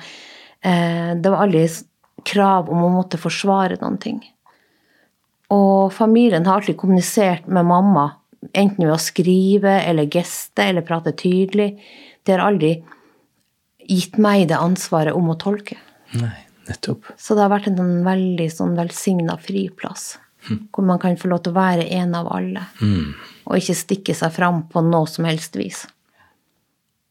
Eh, 0.63 1.13
det 1.19 1.33
var 1.33 1.45
aldri 1.45 1.67
krav 2.29 2.71
om 2.71 2.85
å 2.87 2.93
måtte 2.95 3.21
forsvare 3.21 3.81
noen 3.83 3.99
ting. 4.01 4.21
Og 5.53 5.93
familien 5.93 6.47
har 6.47 6.61
alltid 6.61 6.79
kommunisert 6.81 7.49
med 7.51 7.67
mamma, 7.69 8.07
enten 8.51 8.87
ved 8.87 8.95
å 8.95 9.01
skrive 9.01 9.77
eller 9.87 10.11
geste 10.11 10.67
eller 10.71 10.87
prate 10.87 11.15
tydelig. 11.19 11.77
Det 12.23 12.35
har 12.35 12.45
aldri 12.45 12.75
gitt 13.89 14.19
meg 14.23 14.49
det 14.51 14.59
ansvaret 14.59 15.15
om 15.17 15.31
å 15.33 15.39
tolke. 15.41 15.79
Nei, 16.19 16.35
nettopp. 16.69 17.15
Så 17.19 17.37
det 17.37 17.45
har 17.45 17.53
vært 17.53 17.71
en 17.71 18.03
veldig 18.07 18.49
sånn 18.53 18.77
velsigna 18.79 19.39
friplass. 19.41 20.17
Hvor 20.43 20.83
man 20.87 20.99
kan 20.99 21.15
få 21.19 21.31
lov 21.31 21.45
til 21.45 21.55
å 21.55 21.61
være 21.61 21.87
en 22.01 22.17
av 22.19 22.29
alle. 22.35 22.65
Og 23.47 23.59
ikke 23.59 23.79
stikke 23.79 24.15
seg 24.19 24.33
fram 24.35 24.65
på 24.71 24.83
noe 24.83 25.07
som 25.11 25.27
helst 25.29 25.55
vis. 25.59 25.85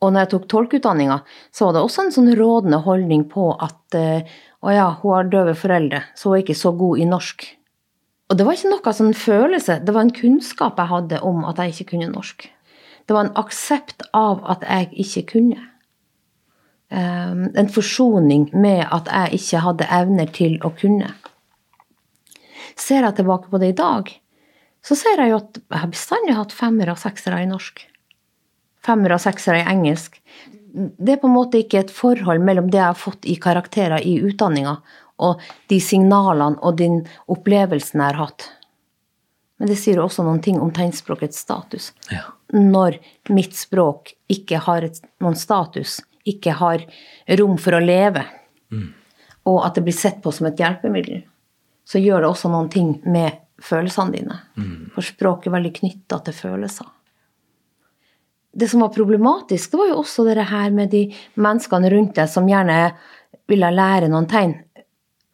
Og 0.02 0.10
når 0.10 0.26
jeg 0.26 0.32
tok 0.34 0.46
tolkeutdanninga, 0.50 1.20
så 1.54 1.68
var 1.68 1.76
det 1.76 1.84
også 1.86 2.04
en 2.04 2.16
sånn 2.16 2.32
rådende 2.36 2.80
holdning 2.84 3.28
på 3.30 3.52
at 3.54 3.98
eh, 3.98 4.30
å 4.66 4.74
ja, 4.74 4.88
hun 5.02 5.14
har 5.14 5.30
døve 5.30 5.54
foreldre, 5.58 6.02
så 6.18 6.32
hun 6.32 6.40
er 6.40 6.44
ikke 6.44 6.58
så 6.58 6.72
god 6.78 7.02
i 7.02 7.06
norsk. 7.10 7.46
Og 8.32 8.38
det 8.40 8.46
var 8.48 8.56
ikke 8.56 8.72
noe 8.72 8.94
sånn 8.96 9.16
følelse, 9.18 9.82
det 9.84 9.92
var 9.92 10.06
en 10.06 10.16
kunnskap 10.16 10.78
jeg 10.80 10.88
hadde 10.88 11.18
om 11.28 11.44
at 11.50 11.58
jeg 11.60 11.74
ikke 11.74 11.90
kunne 11.90 12.14
norsk. 12.14 12.46
Det 13.04 13.16
var 13.18 13.28
en 13.28 13.36
aksept 13.42 14.06
av 14.16 14.46
at 14.54 14.64
jeg 14.64 14.88
ikke 15.04 15.24
kunne. 15.34 15.66
Um, 16.92 17.50
en 17.60 17.68
forsoning 17.72 18.48
med 18.56 18.86
at 18.88 19.12
jeg 19.12 19.42
ikke 19.42 19.64
hadde 19.66 19.90
evner 20.00 20.32
til 20.32 20.56
å 20.64 20.72
kunne. 20.80 21.12
Ser 22.80 23.04
jeg 23.04 23.18
tilbake 23.20 23.52
på 23.52 23.60
det 23.60 23.74
i 23.74 23.78
dag, 23.82 24.08
så 24.80 24.96
ser 24.96 25.20
jeg 25.20 25.34
jo 25.34 25.42
at 25.42 25.60
jeg 25.60 25.82
har 25.84 25.92
bestandig 25.92 26.38
hatt 26.38 26.56
femmere 26.56 26.96
og 26.96 27.04
seksere 27.04 27.44
i 27.44 27.50
norsk. 27.52 27.84
Femmere 28.88 29.20
og 29.20 29.24
seksere 29.24 29.60
i 29.60 29.68
engelsk. 29.76 30.16
Det 30.72 31.18
er 31.18 31.20
på 31.20 31.28
en 31.28 31.36
måte 31.36 31.60
ikke 31.60 31.84
et 31.84 31.92
forhold 31.92 32.40
mellom 32.48 32.72
det 32.72 32.80
jeg 32.80 32.88
har 32.94 33.00
fått 33.00 33.28
i 33.28 33.36
karakterer 33.44 34.08
i 34.08 34.16
utdanninga, 34.24 34.78
og 35.22 35.42
de 35.72 35.78
signalene 35.84 36.60
og 36.66 36.80
den 36.82 37.02
opplevelsen 37.32 38.02
jeg 38.02 38.14
har 38.14 38.20
hatt. 38.26 38.48
Men 39.62 39.70
det 39.70 39.78
sier 39.78 40.02
også 40.02 40.26
noen 40.26 40.42
ting 40.42 40.58
om 40.58 40.72
tegnspråkets 40.74 41.44
status. 41.44 41.92
Ja. 42.10 42.24
Når 42.58 42.98
mitt 43.30 43.54
språk 43.56 44.16
ikke 44.32 44.64
har 44.66 44.88
et, 44.88 44.98
noen 45.22 45.38
status, 45.38 46.00
ikke 46.26 46.56
har 46.58 46.86
rom 47.38 47.60
for 47.62 47.78
å 47.78 47.84
leve, 47.84 48.26
og 49.50 49.60
at 49.66 49.78
det 49.78 49.84
blir 49.86 49.98
sett 49.98 50.18
på 50.24 50.34
som 50.34 50.50
et 50.50 50.60
hjelpemiddel, 50.60 51.22
så 51.86 52.02
gjør 52.02 52.24
det 52.24 52.32
også 52.32 52.50
noen 52.50 52.70
ting 52.74 52.96
med 53.06 53.38
følelsene 53.62 54.18
dine. 54.18 54.40
For 54.96 55.06
språk 55.06 55.46
er 55.48 55.56
veldig 55.56 55.74
knytta 55.78 56.20
til 56.26 56.38
følelser. 56.38 56.90
Det 58.52 58.68
som 58.68 58.82
var 58.84 58.92
problematisk, 58.92 59.72
det 59.72 59.80
var 59.80 59.92
jo 59.94 60.00
også 60.02 60.26
det 60.28 60.44
her 60.50 60.74
med 60.76 60.92
de 60.92 61.06
menneskene 61.40 61.90
rundt 61.94 62.18
deg 62.18 62.30
som 62.30 62.50
gjerne 62.50 62.80
ville 63.48 63.70
lære 63.72 64.10
noen 64.12 64.28
tegn. 64.28 64.58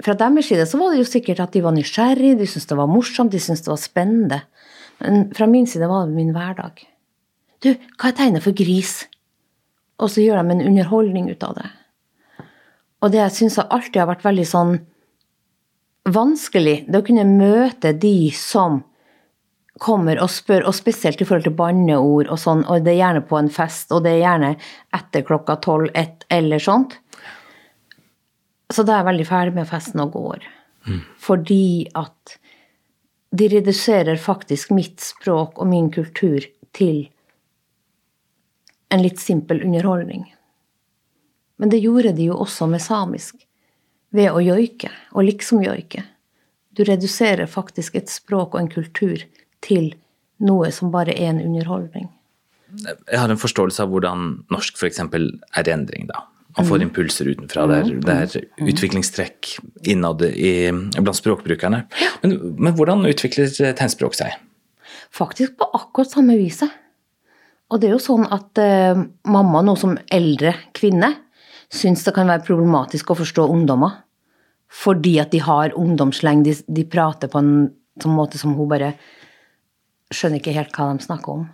Fra 0.03 0.13
deres 0.13 0.49
side 0.51 0.65
så 0.69 0.77
var 0.77 0.93
det 0.93 1.01
jo 1.01 1.09
sikkert 1.09 1.41
at 1.41 1.55
de 1.55 1.63
var 1.65 1.73
nysgjerrige, 1.73 2.37
de 2.37 2.47
syntes 2.49 2.69
det 2.69 2.77
var 2.77 2.89
morsomt, 2.91 3.33
de 3.33 3.41
syntes 3.41 3.65
det 3.65 3.71
var 3.71 3.81
spennende. 3.81 4.41
Men 5.01 5.31
fra 5.37 5.47
min 5.49 5.65
side 5.69 5.89
var 5.89 6.05
det 6.05 6.17
min 6.17 6.33
hverdag. 6.35 6.83
Du, 7.65 7.71
hva 7.97 8.11
er 8.11 8.17
tegnet 8.17 8.45
for 8.45 8.53
gris? 8.57 9.07
Og 9.97 10.11
så 10.13 10.21
gjør 10.21 10.43
de 10.43 10.53
en 10.53 10.67
underholdning 10.69 11.31
ut 11.31 11.43
av 11.45 11.57
det. 11.57 11.71
Og 13.01 13.13
det 13.13 13.21
jeg 13.23 13.35
syns 13.39 13.57
alltid 13.61 14.01
har 14.01 14.09
vært 14.11 14.25
veldig 14.25 14.45
sånn 14.49 14.77
vanskelig, 16.07 16.85
det 16.87 17.01
å 17.01 17.05
kunne 17.05 17.25
møte 17.27 17.91
de 17.97 18.29
som 18.35 18.81
kommer 19.81 20.17
og 20.23 20.31
spør, 20.33 20.65
og 20.69 20.73
spesielt 20.73 21.21
i 21.21 21.27
forhold 21.27 21.45
til 21.45 21.57
banneord 21.57 22.31
og 22.33 22.39
sånn, 22.41 22.63
og 22.65 22.85
det 22.85 22.95
er 22.95 23.01
gjerne 23.01 23.25
på 23.29 23.37
en 23.37 23.51
fest, 23.53 23.91
og 23.93 24.05
det 24.05 24.15
er 24.15 24.23
gjerne 24.23 24.53
etter 24.97 25.25
klokka 25.27 25.57
tolv, 25.61 25.91
ett 25.93 26.25
eller 26.33 26.61
sånt. 26.63 26.97
Så 28.74 28.83
da 28.83 28.97
er 28.97 29.01
jeg 29.01 29.09
veldig 29.12 29.27
ferdig 29.27 29.55
med 29.55 29.69
festen 29.69 30.03
og 30.03 30.15
går. 30.15 30.47
Fordi 31.19 31.88
at 31.95 32.38
de 33.38 33.47
reduserer 33.51 34.19
faktisk 34.19 34.71
mitt 34.75 35.03
språk 35.03 35.59
og 35.59 35.67
min 35.67 35.89
kultur 35.91 36.45
til 36.75 37.07
en 38.93 39.03
litt 39.03 39.19
simpel 39.19 39.63
underholdning. 39.63 40.24
Men 41.57 41.74
det 41.74 41.81
gjorde 41.83 42.13
de 42.15 42.29
jo 42.29 42.38
også 42.39 42.69
med 42.71 42.83
samisk, 42.83 43.36
ved 44.15 44.31
å 44.31 44.39
joike, 44.39 44.89
og 45.12 45.27
liksom 45.27 45.63
joike. 45.65 46.05
Du 46.71 46.86
reduserer 46.88 47.50
faktisk 47.50 47.97
et 48.00 48.12
språk 48.12 48.55
og 48.55 48.62
en 48.62 48.71
kultur 48.71 49.25
til 49.65 49.89
noe 50.38 50.69
som 50.71 50.93
bare 50.93 51.15
er 51.17 51.33
en 51.33 51.41
underholdning. 51.43 52.07
Jeg 52.86 53.19
har 53.19 53.31
en 53.31 53.41
forståelse 53.41 53.83
av 53.83 53.91
hvordan 53.91 54.29
norsk 54.53 54.77
f.eks. 54.79 55.01
er 55.01 55.71
endring, 55.74 56.07
da. 56.07 56.24
Man 56.57 56.65
får 56.65 56.83
impulser 56.87 57.29
utenfra. 57.29 57.67
Det 57.69 57.77
er, 57.77 57.91
det 58.01 58.15
er 58.17 58.71
utviklingstrekk 58.71 59.51
innad 59.93 60.23
i, 60.29 60.71
blant 60.97 61.19
språkbrukerne. 61.19 61.83
Men, 62.23 62.35
men 62.57 62.75
hvordan 62.77 63.05
utvikler 63.09 63.51
tegnspråk 63.77 64.17
seg? 64.17 64.35
Faktisk 65.13 65.57
på 65.59 65.69
akkurat 65.77 66.11
samme 66.11 66.37
viset. 66.39 66.73
Og 67.67 67.81
det 67.81 67.89
er 67.89 67.97
jo 67.97 68.01
sånn 68.01 68.25
at 68.31 68.59
eh, 68.63 68.97
mamma, 69.27 69.61
nå 69.65 69.75
som 69.79 69.97
eldre 70.13 70.53
kvinne, 70.77 71.11
syns 71.73 72.05
det 72.05 72.13
kan 72.15 72.29
være 72.31 72.45
problematisk 72.47 73.11
å 73.11 73.19
forstå 73.19 73.47
ungdommer. 73.51 73.99
Fordi 74.71 75.17
at 75.21 75.33
de 75.35 75.41
har 75.43 75.75
ungdomsleng, 75.79 76.43
de, 76.47 76.55
de 76.67 76.85
prater 76.87 77.31
på 77.31 77.41
en 77.43 77.53
sånn 78.01 78.15
måte 78.15 78.39
som 78.39 78.55
hun 78.55 78.69
bare 78.71 78.93
skjønner 80.13 80.39
ikke 80.39 80.55
helt 80.55 80.75
hva 80.75 80.93
de 80.93 81.03
snakker 81.03 81.41
om. 81.41 81.45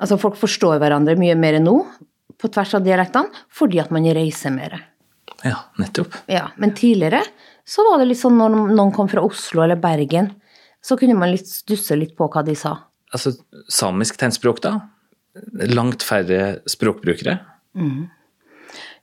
Altså, 0.00 0.16
folk 0.20 0.38
forstår 0.40 0.78
hverandre 0.80 1.18
mye 1.20 1.34
mer 1.38 1.58
nå, 1.62 1.76
på 2.40 2.50
tvers 2.52 2.74
av 2.78 2.84
dialektene, 2.84 3.42
fordi 3.52 3.80
at 3.82 3.92
man 3.94 4.06
reiser 4.16 4.54
mer. 4.54 4.78
Ja, 5.44 5.56
nettopp. 5.80 6.16
Ja, 6.30 6.50
men 6.60 6.74
tidligere 6.76 7.22
så 7.68 7.84
var 7.86 8.00
det 8.00 8.10
litt 8.10 8.20
sånn 8.20 8.38
når 8.40 8.56
noen 8.74 8.92
kom 8.96 9.08
fra 9.08 9.22
Oslo 9.24 9.62
eller 9.64 9.78
Bergen, 9.80 10.32
så 10.82 10.96
kunne 10.98 11.16
man 11.18 11.30
litt 11.32 11.48
stusse 11.48 11.96
litt 11.96 12.16
på 12.16 12.28
hva 12.32 12.42
de 12.44 12.56
sa. 12.56 12.74
Altså, 13.12 13.34
samisk 13.68 14.18
tegnspråk, 14.20 14.62
da? 14.64 14.78
langt 15.70 16.02
færre 16.02 16.60
språkbrukere? 16.68 17.38
Mm. 17.74 18.08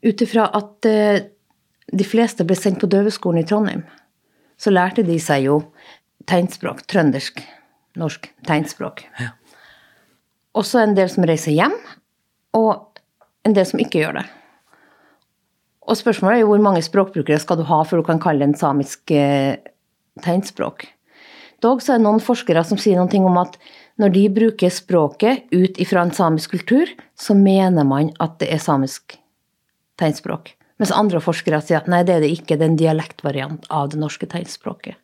Ut 0.01 0.21
ifra 0.21 0.47
at 0.55 0.87
eh, 0.87 1.21
de 1.87 2.07
fleste 2.07 2.45
ble 2.47 2.57
sendt 2.59 2.81
på 2.81 2.89
døveskolen 2.91 3.43
i 3.43 3.47
Trondheim, 3.47 3.85
så 4.59 4.73
lærte 4.73 5.05
de 5.07 5.17
seg 5.21 5.47
jo 5.47 5.59
tegnspråk. 6.27 6.83
Trøndersk, 6.89 7.39
norsk 7.99 8.27
tegnspråk. 8.47 9.05
Ja. 9.21 9.31
Også 10.57 10.81
en 10.81 10.97
del 10.97 11.09
som 11.13 11.27
reiser 11.27 11.55
hjem, 11.55 11.75
og 12.57 12.86
en 13.47 13.55
det 13.55 13.65
som 13.69 13.81
ikke 13.81 14.03
gjør 14.03 14.19
det. 14.19 14.27
Og 15.87 15.95
spørsmålet 15.95 16.37
er 16.37 16.43
jo 16.43 16.51
hvor 16.51 16.63
mange 16.63 16.83
språkbrukere 16.83 17.39
skal 17.39 17.61
du 17.61 17.65
ha 17.69 17.79
før 17.87 18.01
du 18.01 18.07
kan 18.09 18.21
kalle 18.21 18.43
det 18.43 18.51
en 18.51 18.59
samisk 18.59 19.13
eh, 19.15 19.55
tegnspråk. 20.23 20.89
Dog 21.63 21.81
så 21.81 21.95
er 21.95 22.01
det 22.01 22.05
noen 22.05 22.21
forskere 22.21 22.61
som 22.67 22.79
sier 22.81 22.99
noe 22.99 23.23
om 23.25 23.39
at 23.41 23.55
når 23.97 24.13
de 24.13 24.25
bruker 24.29 24.73
språket 24.73 25.47
ut 25.55 25.79
ifra 25.81 26.03
en 26.05 26.13
samisk 26.13 26.53
kultur, 26.53 26.91
så 27.17 27.33
mener 27.33 27.87
man 27.87 28.11
at 28.21 28.37
det 28.43 28.51
er 28.53 28.61
samisk 28.61 29.17
tegnspråk. 29.97 30.53
Mens 30.77 30.93
andre 30.93 31.21
forskere 31.23 31.63
sier 31.65 31.79
at 31.79 31.89
nei, 31.89 32.03
det 32.05 32.17
er 32.17 32.21
det 32.21 32.29
ikke, 32.35 32.59
det 32.59 32.67
er 32.67 32.71
en 32.75 32.77
dialektvariant 32.77 33.65
av 33.73 33.89
det 33.89 34.01
norske 34.01 34.29
tegnspråket. 34.29 34.99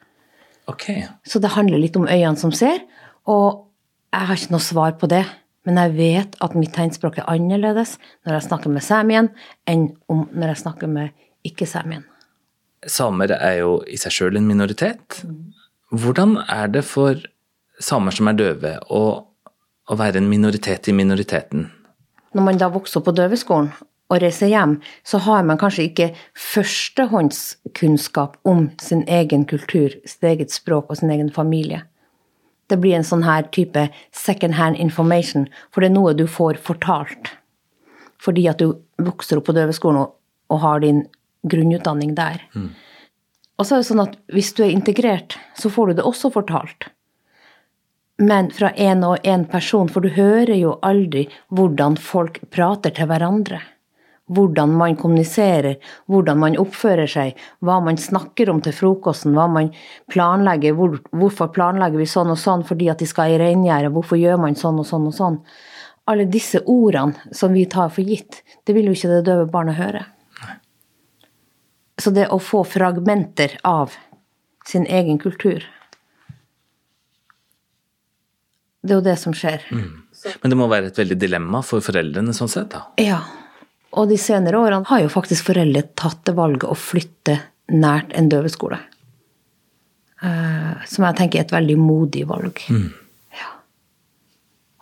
Okay. 0.69 1.07
Så 1.25 1.41
det 1.43 1.55
handler 1.55 1.81
litt 1.81 1.97
om 1.97 2.05
øynene 2.05 2.39
som 2.39 2.53
ser, 2.55 2.83
og 3.25 3.65
jeg 4.13 4.29
har 4.29 4.38
ikke 4.38 4.53
noe 4.53 4.63
svar 4.63 4.93
på 5.01 5.09
det. 5.09 5.23
Men 5.63 5.79
jeg 5.79 5.93
vet 5.96 6.39
at 6.43 6.55
mitt 6.60 6.74
tegnspråk 6.75 7.22
er 7.22 7.29
annerledes 7.32 7.96
når 8.25 8.38
jeg 8.38 8.48
snakker 8.50 8.74
med 8.74 8.84
samien, 8.84 9.29
enn 9.70 9.93
om 10.12 10.25
når 10.32 10.53
jeg 10.53 10.63
snakker 10.65 10.91
med 10.91 11.13
ikke-samien. 11.48 12.03
Samer 12.84 13.32
er 13.38 13.62
jo 13.62 13.77
i 13.88 13.98
seg 14.00 14.12
sjøl 14.12 14.39
en 14.39 14.48
minoritet. 14.48 15.22
Hvordan 15.93 16.36
er 16.51 16.67
det 16.74 16.84
for 16.88 17.20
samer 17.79 18.15
som 18.15 18.27
er 18.27 18.38
døve, 18.39 18.75
å, 18.91 19.03
å 19.88 19.98
være 20.00 20.20
en 20.20 20.29
minoritet 20.32 20.89
i 20.91 20.96
minoriteten? 20.96 21.70
Når 22.34 22.48
man 22.48 22.60
da 22.60 22.70
vokser 22.74 23.00
opp 23.00 23.08
på 23.08 23.15
døveskolen 23.15 23.72
og 24.12 24.20
reiser 24.22 24.51
hjem, 24.51 24.77
så 25.08 25.22
har 25.25 25.46
man 25.48 25.60
kanskje 25.62 25.88
ikke 25.88 26.10
førstehåndskunnskap 26.38 28.36
om 28.50 28.67
sin 28.82 29.03
egen 29.08 29.48
kultur, 29.50 29.96
sitt 30.03 30.27
eget 30.27 30.51
språk 30.53 30.91
og 30.91 31.00
sin 31.00 31.13
egen 31.13 31.32
familie. 31.34 31.86
Det 32.72 32.79
blir 32.79 32.96
en 32.98 33.08
sånn 33.08 33.25
her 33.27 33.48
type 33.55 33.88
second 34.15 34.55
hand 34.58 34.79
information, 34.79 35.48
for 35.72 35.84
det 35.84 35.91
er 35.91 35.98
noe 35.98 36.15
du 36.17 36.25
får 36.29 36.62
fortalt. 36.63 37.34
Fordi 38.24 38.48
at 38.48 38.63
du 38.63 38.77
vokser 39.03 39.39
opp 39.39 39.50
på 39.50 39.55
døveskolen 39.58 40.00
og, 40.05 40.15
og 40.53 40.63
har 40.63 40.84
din 40.84 41.03
grunnutdanning 41.50 42.15
der. 42.15 42.41
Mm. 42.55 42.72
Og 43.60 43.67
så 43.67 43.75
er 43.75 43.84
det 43.84 43.89
sånn 43.91 44.05
at 44.05 44.15
hvis 44.34 44.53
du 44.55 44.63
er 44.65 44.74
integrert, 44.74 45.38
så 45.60 45.70
får 45.70 45.91
du 45.91 46.00
det 46.00 46.08
også 46.08 46.32
fortalt. 46.34 46.88
Men 48.24 48.50
fra 48.53 48.72
én 48.79 49.03
og 49.05 49.25
én 49.27 49.43
person, 49.50 49.89
for 49.89 50.05
du 50.05 50.13
hører 50.13 50.55
jo 50.55 50.77
aldri 50.86 51.25
hvordan 51.51 51.98
folk 52.00 52.39
prater 52.53 52.93
til 52.96 53.10
hverandre 53.10 53.60
hvordan 54.32 54.72
man 54.80 54.96
kommuniserer, 54.96 55.75
hvordan 56.08 56.39
man 56.39 56.56
oppfører 56.60 57.10
seg, 57.10 57.39
hva 57.60 57.80
man 57.84 58.00
snakker 58.00 58.50
om 58.53 58.62
til 58.63 58.75
frokosten, 58.75 59.36
hva 59.36 59.50
man 59.51 59.74
planlegger, 60.12 60.77
hvor, 60.77 60.96
hvorfor 61.12 61.51
planlegger 61.56 62.00
vi 62.00 62.08
sånn 62.08 62.32
og 62.32 62.39
sånn 62.39 62.63
fordi 62.68 62.89
at 62.94 63.03
de 63.03 63.10
skal 63.10 63.34
i 63.34 63.42
reingjerdet, 63.42 63.92
hvorfor 63.94 64.20
gjør 64.20 64.39
man 64.46 64.56
sånn 64.60 64.80
og 64.80 64.88
sånn 64.88 65.10
og 65.12 65.18
sånn. 65.18 65.38
Alle 66.08 66.27
disse 66.27 66.63
ordene 66.68 67.36
som 67.36 67.53
vi 67.56 67.68
tar 67.72 67.92
for 67.92 68.08
gitt, 68.08 68.42
det 68.63 68.75
vil 68.75 68.89
jo 68.89 68.96
ikke 68.96 69.12
det 69.12 69.27
døve 69.27 69.48
barnet 69.51 69.80
høre. 69.80 70.06
Så 72.00 72.12
det 72.15 72.30
å 72.34 72.39
få 72.42 72.63
fragmenter 72.68 73.60
av 73.68 73.94
sin 74.68 74.88
egen 74.88 75.20
kultur 75.20 75.65
Det 78.84 78.92
er 78.92 78.98
jo 79.00 79.03
det 79.03 79.15
som 79.15 79.32
skjer. 79.36 79.62
Mm. 79.72 79.92
Men 80.42 80.51
det 80.51 80.58
må 80.60 80.65
være 80.68 80.89
et 80.89 80.98
veldig 81.00 81.15
dilemma 81.15 81.62
for 81.63 81.84
foreldrene 81.84 82.34
sånn 82.36 82.50
sett, 82.51 82.74
da? 82.74 82.82
Ja. 83.00 83.22
Og 83.93 84.09
de 84.09 84.17
senere 84.17 84.57
årene 84.57 84.89
har 84.89 85.03
jo 85.03 85.12
faktisk 85.12 85.51
foreldre 85.51 85.83
tatt 86.00 86.23
det 86.25 86.33
valget 86.38 86.65
å 86.65 86.77
flytte 86.77 87.38
nært 87.73 88.13
en 88.17 88.29
døveskole. 88.31 88.79
Uh, 90.23 90.79
som 90.88 91.03
jeg 91.03 91.18
tenker 91.20 91.41
er 91.41 91.46
et 91.46 91.53
veldig 91.53 91.75
modig 91.81 92.24
valg. 92.29 92.61
Mm. 92.72 92.87
Ja. 93.37 93.50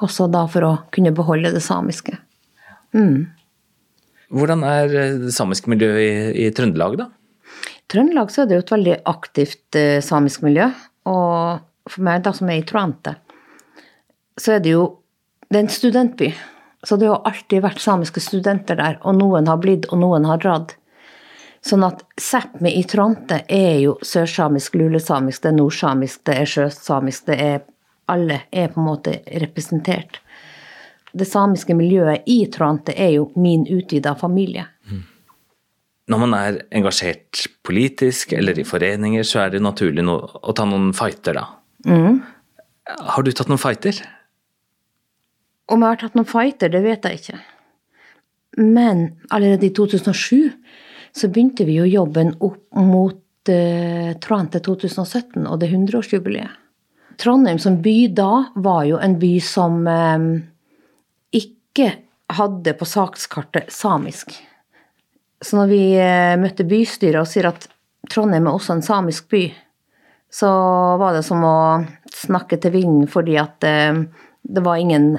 Også 0.05 0.29
da 0.31 0.45
for 0.51 0.67
å 0.67 0.73
kunne 0.93 1.13
beholde 1.17 1.51
det 1.55 1.63
samiske. 1.65 2.15
Mm. 2.95 3.31
Hvordan 4.31 4.63
er 4.67 4.91
det 4.91 5.33
samiske 5.35 5.71
miljøet 5.71 6.03
i, 6.05 6.45
i, 6.45 6.51
Trøndelag, 6.55 6.99
da? 7.01 7.09
I 7.67 7.83
Trøndelag 7.91 8.31
så 8.31 8.43
er 8.43 8.47
det 8.47 8.59
jo 8.59 8.63
et 8.63 8.73
veldig 8.77 8.95
aktivt 9.11 9.79
uh, 9.81 9.97
samisk 10.05 10.45
miljø. 10.45 10.69
Og 11.09 11.89
for 11.89 12.05
meg, 12.05 12.23
da 12.23 12.31
som 12.37 12.51
er 12.53 12.61
i 12.61 12.67
Trante, 12.67 13.17
så 14.39 14.55
er 14.55 14.63
det 14.63 14.75
jo 14.77 14.87
Det 15.51 15.57
er 15.59 15.65
en 15.65 15.73
studentby. 15.73 16.29
Så 16.83 16.97
det 16.97 17.09
har 17.11 17.21
alltid 17.29 17.61
vært 17.61 17.81
samiske 17.81 18.21
studenter 18.23 18.79
der, 18.79 18.97
og 19.05 19.17
noen 19.19 19.49
har 19.49 19.59
blitt, 19.61 19.85
og 19.93 20.01
noen 20.01 20.25
har 20.25 20.41
dratt. 20.41 20.75
Sånn 21.61 21.85
at 21.85 22.01
Sápmi 22.17 22.71
i 22.79 22.81
Tronte 22.89 23.43
er 23.45 23.75
jo 23.83 23.97
sørsamisk, 24.01 24.79
lulesamisk, 24.81 25.43
det 25.43 25.51
er 25.51 25.57
nordsamisk, 25.59 26.23
det 26.25 26.37
er 26.41 26.49
sjøsamisk, 26.55 27.27
det 27.29 27.37
er 27.41 27.61
Alle 28.11 28.41
er 28.51 28.67
på 28.73 28.81
en 28.81 28.87
måte 28.89 29.11
representert. 29.39 30.17
Det 31.13 31.23
samiske 31.29 31.75
miljøet 31.77 32.25
i 32.27 32.41
Tronte 32.51 32.91
er 32.97 33.13
jo 33.13 33.29
min 33.39 33.61
utvida 33.69 34.15
familie. 34.19 34.65
Mm. 34.89 35.03
Når 36.11 36.19
man 36.19 36.33
er 36.35 36.57
engasjert 36.75 37.45
politisk 37.63 38.33
eller 38.35 38.59
i 38.59 38.65
foreninger, 38.67 39.23
så 39.23 39.45
er 39.45 39.53
det 39.53 39.61
naturlig 39.63 40.03
å 40.09 40.55
ta 40.57 40.65
noen 40.67 40.89
fighter, 40.97 41.37
da. 41.37 41.45
Mm. 41.87 42.19
Har 43.13 43.23
du 43.23 43.31
tatt 43.31 43.53
noen 43.53 43.61
fighter? 43.61 44.01
Om 45.69 45.83
jeg 45.83 45.93
har 45.93 45.99
tatt 46.01 46.15
noen 46.17 46.29
fighter, 46.29 46.71
det 46.73 46.81
vet 46.83 47.05
jeg 47.05 47.19
ikke. 47.19 47.39
Men 48.57 49.03
allerede 49.29 49.69
i 49.69 49.73
2007 49.75 50.51
så 51.15 51.27
begynte 51.27 51.65
vi 51.67 51.77
jo 51.79 51.87
jobben 51.87 52.33
opp 52.39 52.63
mot 52.75 53.51
eh, 53.51 54.11
Trondheim 54.23 54.51
til 54.55 54.63
2017 54.65 55.45
og 55.45 55.59
det 55.61 55.71
100-årsjubileet. 55.71 56.57
Trondheim 57.21 57.59
som 57.61 57.77
by 57.83 57.97
da 58.15 58.31
var 58.55 58.85
jo 58.87 58.99
en 58.99 59.17
by 59.21 59.33
som 59.43 59.83
eh, 59.87 60.27
ikke 61.37 61.91
hadde 62.31 62.73
på 62.79 62.87
sakskartet 62.87 63.71
samisk. 63.75 64.33
Så 65.41 65.57
når 65.57 65.71
vi 65.71 65.83
eh, 65.99 66.37
møtte 66.39 66.67
bystyret 66.67 67.21
og 67.23 67.29
sier 67.29 67.49
at 67.51 67.67
Trondheim 68.11 68.47
er 68.47 68.55
også 68.55 68.77
en 68.77 68.85
samisk 68.85 69.29
by, 69.31 69.45
så 70.31 70.49
var 70.99 71.15
det 71.15 71.25
som 71.27 71.43
å 71.43 71.57
snakke 72.15 72.59
til 72.61 72.75
vinden 72.75 73.07
fordi 73.11 73.35
at 73.41 73.67
eh, 73.67 74.03
det 74.41 74.63
var 74.65 74.79
ingen 74.79 75.15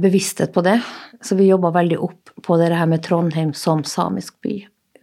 bevissthet 0.00 0.52
på 0.52 0.60
det. 0.66 0.76
Så 1.24 1.36
vi 1.38 1.46
jobba 1.48 1.70
veldig 1.72 1.98
opp 2.04 2.32
på 2.44 2.56
det 2.60 2.68
her 2.76 2.88
med 2.90 3.02
Trondheim 3.06 3.54
som 3.56 3.84
samisk 3.88 4.36
by. 4.44 4.58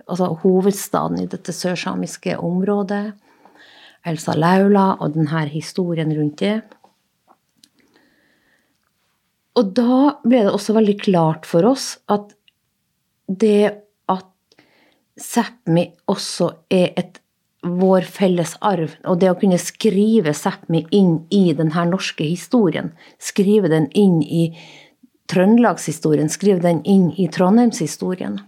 Altså 0.05 0.27
hovedstaden 0.43 1.23
i 1.23 1.29
dette 1.31 1.53
sørsamiske 1.55 2.35
området. 2.37 3.13
Elsa 4.05 4.35
Laula 4.37 4.91
og 4.99 5.15
denne 5.15 5.45
historien 5.49 6.13
rundt 6.17 6.41
det. 6.41 6.59
Og 9.59 9.73
da 9.75 9.97
ble 10.23 10.45
det 10.45 10.53
også 10.53 10.75
veldig 10.77 10.97
klart 11.03 11.47
for 11.49 11.67
oss 11.69 11.93
at 12.11 12.31
det 13.27 13.71
at 14.11 14.27
Sápmi 15.19 15.89
også 16.11 16.49
er 16.71 16.93
et 16.99 17.20
vår 17.61 18.07
felles 18.09 18.55
arv. 18.65 18.95
Og 19.05 19.19
det 19.21 19.31
å 19.31 19.37
kunne 19.39 19.59
skrive 19.61 20.33
Sápmi 20.37 20.85
inn 20.95 21.19
i 21.29 21.51
denne 21.57 21.85
norske 21.89 22.25
historien, 22.25 22.91
skrive 23.21 23.69
den 23.71 23.89
inn 23.97 24.21
i 24.23 24.49
trøndelagshistorien, 25.31 26.29
skrive 26.29 26.63
den 26.63 26.81
inn 26.83 27.11
i 27.17 27.27
trondheimshistorien. 27.31 28.39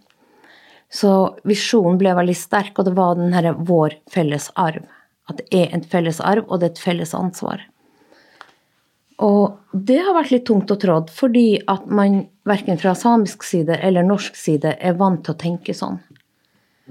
Så 0.93 1.11
visjonen 1.47 1.97
ble 2.01 2.13
veldig 2.17 2.35
sterk, 2.37 2.77
og 2.77 2.89
det 2.89 2.95
var 2.97 3.15
den 3.17 3.33
herre 3.33 3.55
vår 3.57 3.97
felles 4.13 4.49
arv. 4.59 4.83
At 5.29 5.39
det 5.39 5.47
er 5.63 5.71
en 5.73 5.85
felles 5.87 6.19
arv, 6.21 6.45
og 6.49 6.59
det 6.59 6.67
er 6.67 6.75
et 6.75 6.83
felles 6.83 7.13
ansvar. 7.17 7.63
Og 9.23 9.55
det 9.71 10.01
har 10.03 10.17
vært 10.17 10.33
litt 10.33 10.45
tungt 10.49 10.73
å 10.73 10.77
trådd, 10.79 11.11
fordi 11.13 11.61
at 11.69 11.85
man 11.87 12.25
verken 12.49 12.79
fra 12.81 12.95
samisk 12.97 13.45
side 13.47 13.77
eller 13.79 14.05
norsk 14.05 14.35
side 14.35 14.75
er 14.81 14.97
vant 14.99 15.23
til 15.23 15.35
å 15.35 15.39
tenke 15.39 15.75
sånn. 15.77 16.01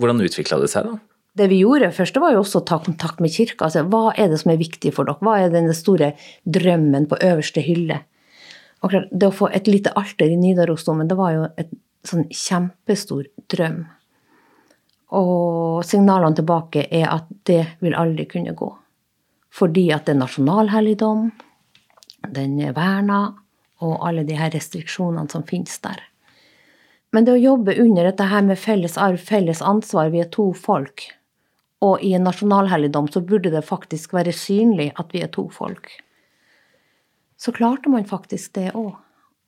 Hvordan 0.01 0.23
utvikla 0.25 0.63
det 0.63 0.71
seg, 0.73 0.89
da? 0.89 1.12
Det 1.39 1.49
vi 1.49 1.63
gjorde 1.63 1.93
først, 1.97 2.19
var 2.21 2.35
jo 2.35 2.43
også 2.43 2.61
å 2.61 2.67
ta 2.69 2.79
kontakt 2.85 3.21
med 3.25 3.33
kirka. 3.33 3.67
Altså, 3.67 3.87
hva 3.89 4.13
er 4.13 4.29
det 4.29 4.43
som 4.43 4.53
er 4.53 4.61
viktig 4.61 4.93
for 4.93 5.09
dere? 5.09 5.23
Hva 5.25 5.39
er 5.41 5.55
den 5.55 5.71
store 5.77 6.13
drømmen 6.45 7.09
på 7.09 7.21
øverste 7.25 7.65
hylle? 7.65 8.03
Og 8.83 8.91
klart, 8.91 9.09
Det 9.11 9.29
å 9.29 9.35
få 9.35 9.49
et 9.55 9.67
lite 9.71 9.95
alter 9.97 10.29
i 10.29 10.37
Nidarosdomen, 10.37 11.09
det 11.09 11.17
var 11.17 11.33
jo 11.33 11.49
et 11.57 11.71
sånn 12.05 12.29
kjempestor 12.29 13.31
drøm. 13.49 13.87
Og 15.13 15.85
signalene 15.85 16.37
tilbake 16.37 16.87
er 16.91 17.09
at 17.09 17.29
det 17.45 17.65
vil 17.81 17.95
aldri 17.95 18.27
kunne 18.27 18.57
gå. 18.57 18.71
Fordi 19.53 19.91
at 19.93 20.07
det 20.07 20.17
er 20.17 20.23
nasjonalhelligdom, 20.23 21.31
den 22.33 22.61
er 22.61 22.73
verna, 22.77 23.35
og 23.83 23.99
alle 24.07 24.25
de 24.25 24.37
her 24.39 24.53
restriksjonene 24.55 25.31
som 25.31 25.45
finnes 25.47 25.79
der. 25.85 26.01
Men 27.13 27.27
det 27.27 27.35
å 27.35 27.41
jobbe 27.41 27.77
under 27.81 28.09
dette 28.09 28.25
her 28.31 28.45
med 28.47 28.59
felles 28.59 28.97
arv, 28.97 29.21
felles 29.21 29.61
ansvar, 29.61 30.11
vi 30.15 30.23
er 30.23 30.31
to 30.33 30.53
folk, 30.57 31.11
og 31.83 32.03
i 32.05 32.13
en 32.15 32.27
nasjonalhelligdom 32.27 33.09
så 33.13 33.23
burde 33.27 33.51
det 33.53 33.65
faktisk 33.67 34.15
være 34.15 34.35
synlig 34.37 34.93
at 35.01 35.13
vi 35.15 35.23
er 35.25 35.31
to 35.35 35.49
folk. 35.51 35.91
så 37.43 37.51
klarte 37.53 37.91
man 37.91 38.05
faktisk 38.07 38.53
det 38.55 38.71
òg. 38.79 38.95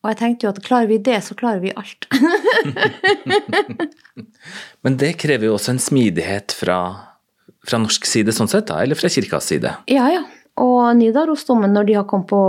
Og 0.03 0.11
jeg 0.11 0.19
tenkte 0.19 0.45
jo 0.45 0.51
at 0.51 0.65
klarer 0.67 0.89
vi 0.91 0.99
det, 0.99 1.21
så 1.23 1.37
klarer 1.39 1.63
vi 1.63 1.71
alt. 1.73 2.09
Men 4.85 4.99
det 5.01 5.15
krever 5.23 5.47
jo 5.47 5.55
også 5.55 5.77
en 5.77 5.81
smidighet 5.81 6.53
fra, 6.53 6.79
fra 7.65 7.81
norsk 7.81 8.05
side, 8.05 8.35
sånn 8.35 8.51
sett, 8.51 8.67
da, 8.69 8.83
eller 8.83 8.99
fra 8.99 9.09
kirkas 9.09 9.49
side? 9.49 9.73
Ja, 9.89 10.11
ja. 10.13 10.25
Og 10.61 10.91
Nidarosdomen, 10.99 11.73
når 11.73 11.89
de 11.89 11.97
har 11.97 12.05
kommet 12.11 12.29
på 12.35 12.43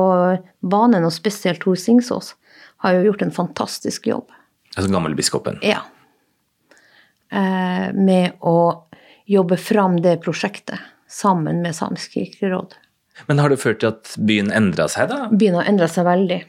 banen, 0.65 1.05
og 1.07 1.13
spesielt 1.15 1.61
Tor 1.63 1.77
Singsås, 1.79 2.33
har 2.83 2.97
jo 2.97 3.05
gjort 3.07 3.23
en 3.23 3.33
fantastisk 3.37 4.09
jobb. 4.11 4.33
Altså 4.75 4.91
gammelbiskopen? 4.91 5.61
Ja. 5.63 5.85
Eh, 7.31 7.87
med 7.95 8.35
å 8.43 8.57
jobbe 9.25 9.57
fram 9.57 9.99
det 10.01 10.17
prosjektet 10.23 10.79
sammen 11.09 11.61
med 11.61 11.75
Samisk 11.75 12.13
kirkeråd. 12.17 12.75
Men 13.27 13.39
har 13.39 13.49
det 13.49 13.61
ført 13.61 13.79
til 13.79 13.93
at 13.93 14.11
byen 14.19 14.51
endra 14.51 14.87
seg, 14.91 15.09
da? 15.09 15.29
Byen 15.31 15.57
har 15.59 15.69
endra 15.69 15.87
seg 15.91 16.07
veldig. 16.07 16.41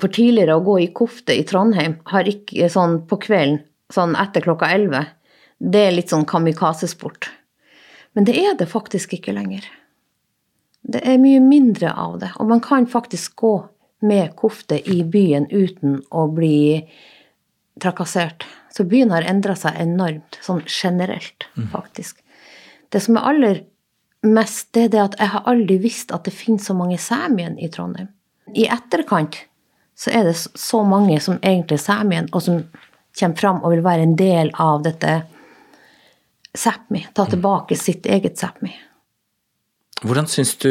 For 0.00 0.12
tidligere 0.12 0.58
å 0.58 0.64
gå 0.64 0.76
i 0.84 0.90
kofte 0.94 1.34
i 1.34 1.44
Trondheim 1.48 1.98
har 2.12 2.28
ikke 2.28 2.68
sånn 2.72 3.00
på 3.10 3.18
kvelden, 3.24 3.62
sånn 3.90 4.14
etter 4.18 4.44
klokka 4.44 4.68
elleve, 4.70 5.06
det 5.58 5.80
er 5.86 5.96
litt 5.96 6.12
sånn 6.12 6.28
kamikaze-sport. 6.28 7.28
Men 8.14 8.26
det 8.28 8.36
er 8.38 8.54
det 8.58 8.68
faktisk 8.70 9.16
ikke 9.18 9.34
lenger. 9.34 9.66
Det 10.80 11.02
er 11.04 11.20
mye 11.20 11.40
mindre 11.44 11.92
av 11.92 12.20
det, 12.22 12.30
og 12.40 12.48
man 12.48 12.62
kan 12.64 12.86
faktisk 12.88 13.36
gå 13.42 13.54
med 14.06 14.32
kofte 14.38 14.78
i 14.80 15.02
byen 15.04 15.46
uten 15.50 16.00
å 16.08 16.24
bli 16.32 16.80
trakassert. 17.82 18.46
Så 18.70 18.86
byen 18.86 19.10
har 19.10 19.26
endra 19.26 19.56
seg 19.58 19.78
enormt, 19.82 20.38
sånn 20.44 20.62
generelt, 20.66 21.48
faktisk. 21.72 22.20
Det 22.90 23.02
som 23.02 23.18
er 23.18 23.26
aller 23.30 23.62
mest, 24.26 24.68
det 24.74 24.84
er 24.84 24.92
det 24.94 25.00
at 25.02 25.16
jeg 25.18 25.32
har 25.32 25.48
aldri 25.50 25.78
visst 25.82 26.12
at 26.14 26.26
det 26.28 26.34
finnes 26.34 26.66
så 26.68 26.76
mange 26.76 26.98
sæmien 27.00 27.58
i 27.58 27.70
Trondheim. 27.72 28.10
I 28.54 28.68
etterkant 28.70 29.38
så 29.98 30.12
er 30.16 30.30
det 30.30 30.36
så 30.38 30.82
mange 30.86 31.18
som 31.20 31.38
egentlig 31.42 31.80
er 31.80 31.84
sæmien, 31.84 32.30
og 32.32 32.42
som 32.42 32.62
kommer 33.18 33.36
fram 33.36 33.60
og 33.62 33.74
vil 33.74 33.84
være 33.84 34.06
en 34.06 34.16
del 34.18 34.54
av 34.58 34.84
dette 34.86 35.20
Sápmi. 36.50 37.04
Ta 37.14 37.28
tilbake 37.30 37.76
sitt 37.78 38.06
eget 38.10 38.40
Sápmi. 38.40 38.72
Hvordan 40.02 40.26
syns 40.26 40.56
du 40.58 40.70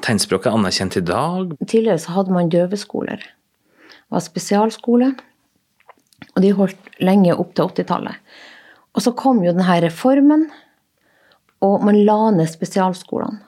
tegnspråket 0.00 0.48
er 0.48 0.56
anerkjent 0.56 0.96
i 0.96 1.02
dag? 1.04 1.52
Tidligere 1.66 1.98
så 2.00 2.14
hadde 2.14 2.32
man 2.32 2.48
døveskoler. 2.52 3.24
Det 3.90 4.14
var 4.14 4.22
spesialskole. 4.24 5.10
Og 6.38 6.44
de 6.44 6.54
holdt 6.54 7.02
lenge 7.02 7.34
opp 7.34 7.50
til 7.58 7.66
80-tallet. 7.66 8.14
Og 8.94 9.02
så 9.02 9.10
kom 9.18 9.42
jo 9.42 9.50
denne 9.50 9.80
reformen, 9.82 10.44
og 11.58 11.82
man 11.82 11.98
la 12.06 12.30
ned 12.36 12.46
spesialskolene. 12.46 13.42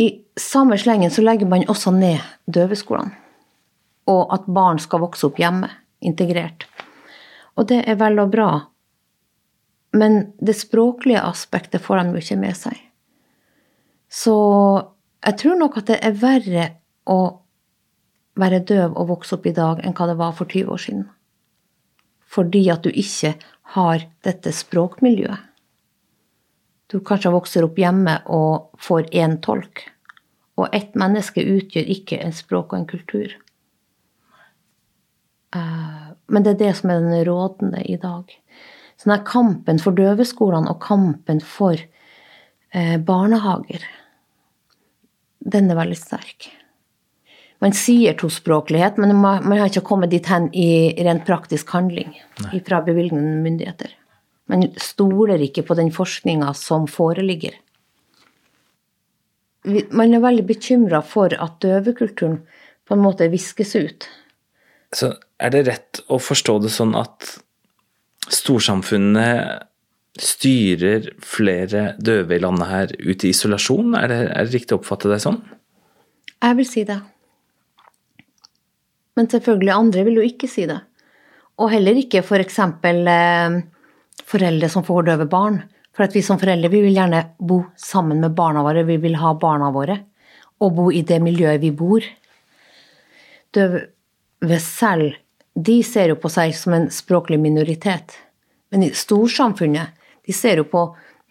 I 0.00 0.06
samme 0.40 0.76
slengen 0.80 1.12
så 1.12 1.24
legger 1.24 1.48
man 1.48 1.64
også 1.72 1.92
ned 1.92 2.24
døveskolene. 2.52 3.12
Og 4.08 4.32
at 4.32 4.48
barn 4.48 4.80
skal 4.80 5.02
vokse 5.04 5.24
opp 5.28 5.40
hjemme, 5.40 5.68
integrert. 6.00 6.64
Og 7.56 7.68
det 7.68 7.82
er 7.88 7.96
vel 8.00 8.20
og 8.20 8.32
bra. 8.32 8.50
Men 9.96 10.32
det 10.40 10.56
språklige 10.56 11.24
aspektet 11.24 11.84
får 11.84 12.00
de 12.02 12.12
jo 12.12 12.24
ikke 12.24 12.40
med 12.40 12.56
seg. 12.56 12.76
Så 14.12 14.36
jeg 15.24 15.40
tror 15.40 15.60
nok 15.60 15.80
at 15.80 15.90
det 15.90 16.00
er 16.04 16.20
verre 16.20 16.68
å 17.08 17.20
være 18.36 18.64
døv 18.68 18.92
og 18.92 19.12
vokse 19.14 19.36
opp 19.36 19.48
i 19.48 19.56
dag 19.56 19.80
enn 19.84 19.96
hva 19.96 20.08
det 20.10 20.18
var 20.20 20.36
for 20.36 20.48
20 20.48 20.72
år 20.72 20.82
siden. 20.82 21.06
Fordi 22.36 22.66
at 22.72 22.84
du 22.84 22.92
ikke 22.92 23.34
har 23.76 24.04
dette 24.26 24.52
språkmiljøet. 24.52 25.42
Du 26.86 27.00
kanskje 27.02 27.32
vokser 27.34 27.64
opp 27.66 27.78
hjemme 27.80 28.20
og 28.30 28.76
får 28.78 29.08
én 29.16 29.40
tolk. 29.42 29.82
Og 30.56 30.70
ett 30.76 30.94
menneske 30.94 31.42
utgjør 31.42 31.88
ikke 31.96 32.20
en 32.22 32.34
språk 32.36 32.72
og 32.72 32.78
en 32.78 32.88
kultur. 32.92 33.34
Eh, 35.56 36.06
men 36.26 36.46
det 36.46 36.54
er 36.54 36.62
det 36.62 36.72
som 36.78 36.92
er 36.92 37.02
den 37.02 37.24
rådende 37.26 37.82
i 37.84 37.98
dag. 38.00 38.30
Så 38.96 39.08
denne 39.08 39.26
kampen 39.26 39.82
for 39.82 39.96
døveskolene 39.96 40.72
og 40.72 40.80
kampen 40.84 41.42
for 41.44 41.76
eh, 41.76 42.96
barnehager, 43.02 43.82
den 45.46 45.70
er 45.70 45.78
veldig 45.78 45.98
sterk. 45.98 46.48
Man 47.64 47.72
sier 47.72 48.16
tospråklighet, 48.20 48.98
men 49.00 49.14
man, 49.16 49.52
har 49.56 49.70
ikke 49.70 49.86
kommet 49.86 50.12
dit 50.12 50.26
hen 50.28 50.50
i 50.52 50.92
rent 51.06 51.24
praktisk 51.28 51.70
handling 51.72 52.12
Nei. 52.44 52.60
fra 52.66 52.82
bevilgende 52.84 53.40
myndigheter. 53.44 53.94
Man 54.52 54.68
stoler 54.78 55.40
ikke 55.42 55.64
på 55.66 55.76
den 55.78 55.88
forskninga 55.94 56.52
som 56.54 56.84
foreligger. 56.90 57.56
Man 59.66 60.14
er 60.14 60.22
veldig 60.22 60.44
bekymra 60.46 61.00
for 61.02 61.32
at 61.32 61.56
døvekulturen 61.64 62.42
på 62.86 62.94
en 62.94 63.02
måte 63.02 63.26
viskes 63.32 63.74
ut. 63.74 64.06
Så 64.94 65.10
er 65.42 65.50
det 65.50 65.64
rett 65.66 66.04
å 66.12 66.20
forstå 66.22 66.60
det 66.62 66.70
sånn 66.70 66.94
at 66.98 67.32
storsamfunnet 68.30 69.66
styrer 70.22 71.10
flere 71.24 71.88
døve 71.98 72.36
i 72.36 72.40
landet 72.42 72.70
her 72.70 72.94
ut 73.00 73.24
i 73.26 73.32
isolasjon? 73.34 73.96
Er 73.98 74.12
det, 74.12 74.22
er 74.30 74.46
det 74.46 74.54
riktig 74.54 74.76
å 74.76 74.80
oppfatte 74.80 75.10
det 75.10 75.20
sånn? 75.24 75.42
Jeg 76.36 76.58
vil 76.60 76.68
si 76.68 76.86
det. 76.88 77.00
Men 79.16 79.30
selvfølgelig 79.32 79.72
andre 79.72 80.04
vil 80.06 80.20
jo 80.20 80.26
ikke 80.26 80.48
si 80.50 80.66
det. 80.68 80.78
Og 81.62 81.72
heller 81.72 81.96
ikke 81.96 82.20
f.eks. 82.20 82.58
For 82.82 83.08
eh, 83.12 83.56
foreldre 84.26 84.68
som 84.72 84.84
får 84.84 85.08
døve 85.08 85.26
barn. 85.32 85.62
For 85.96 86.04
at 86.04 86.16
vi 86.16 86.22
som 86.24 86.40
foreldre 86.40 86.68
vi 86.72 86.82
vil 86.84 86.96
gjerne 86.96 87.22
bo 87.38 87.62
sammen 87.80 88.20
med 88.20 88.36
barna 88.36 88.64
våre, 88.66 88.84
vi 88.84 88.98
vil 89.00 89.16
ha 89.20 89.32
barna 89.40 89.70
våre. 89.72 89.98
Og 90.60 90.74
bo 90.76 90.90
i 90.92 91.02
det 91.06 91.20
miljøet 91.24 91.62
vi 91.62 91.72
bor. 91.72 92.04
Døve 93.56 94.60
selv, 94.60 95.16
de 95.56 95.80
ser 95.84 96.12
jo 96.12 96.20
på 96.20 96.28
seg 96.32 96.52
som 96.56 96.76
en 96.76 96.90
språklig 96.92 97.38
minoritet. 97.40 98.18
Men 98.68 98.84
i 98.84 98.92
storsamfunnet, 98.92 99.96
de 100.26 100.34
ser 100.36 100.60
jo 100.60 100.66
på 100.68 100.82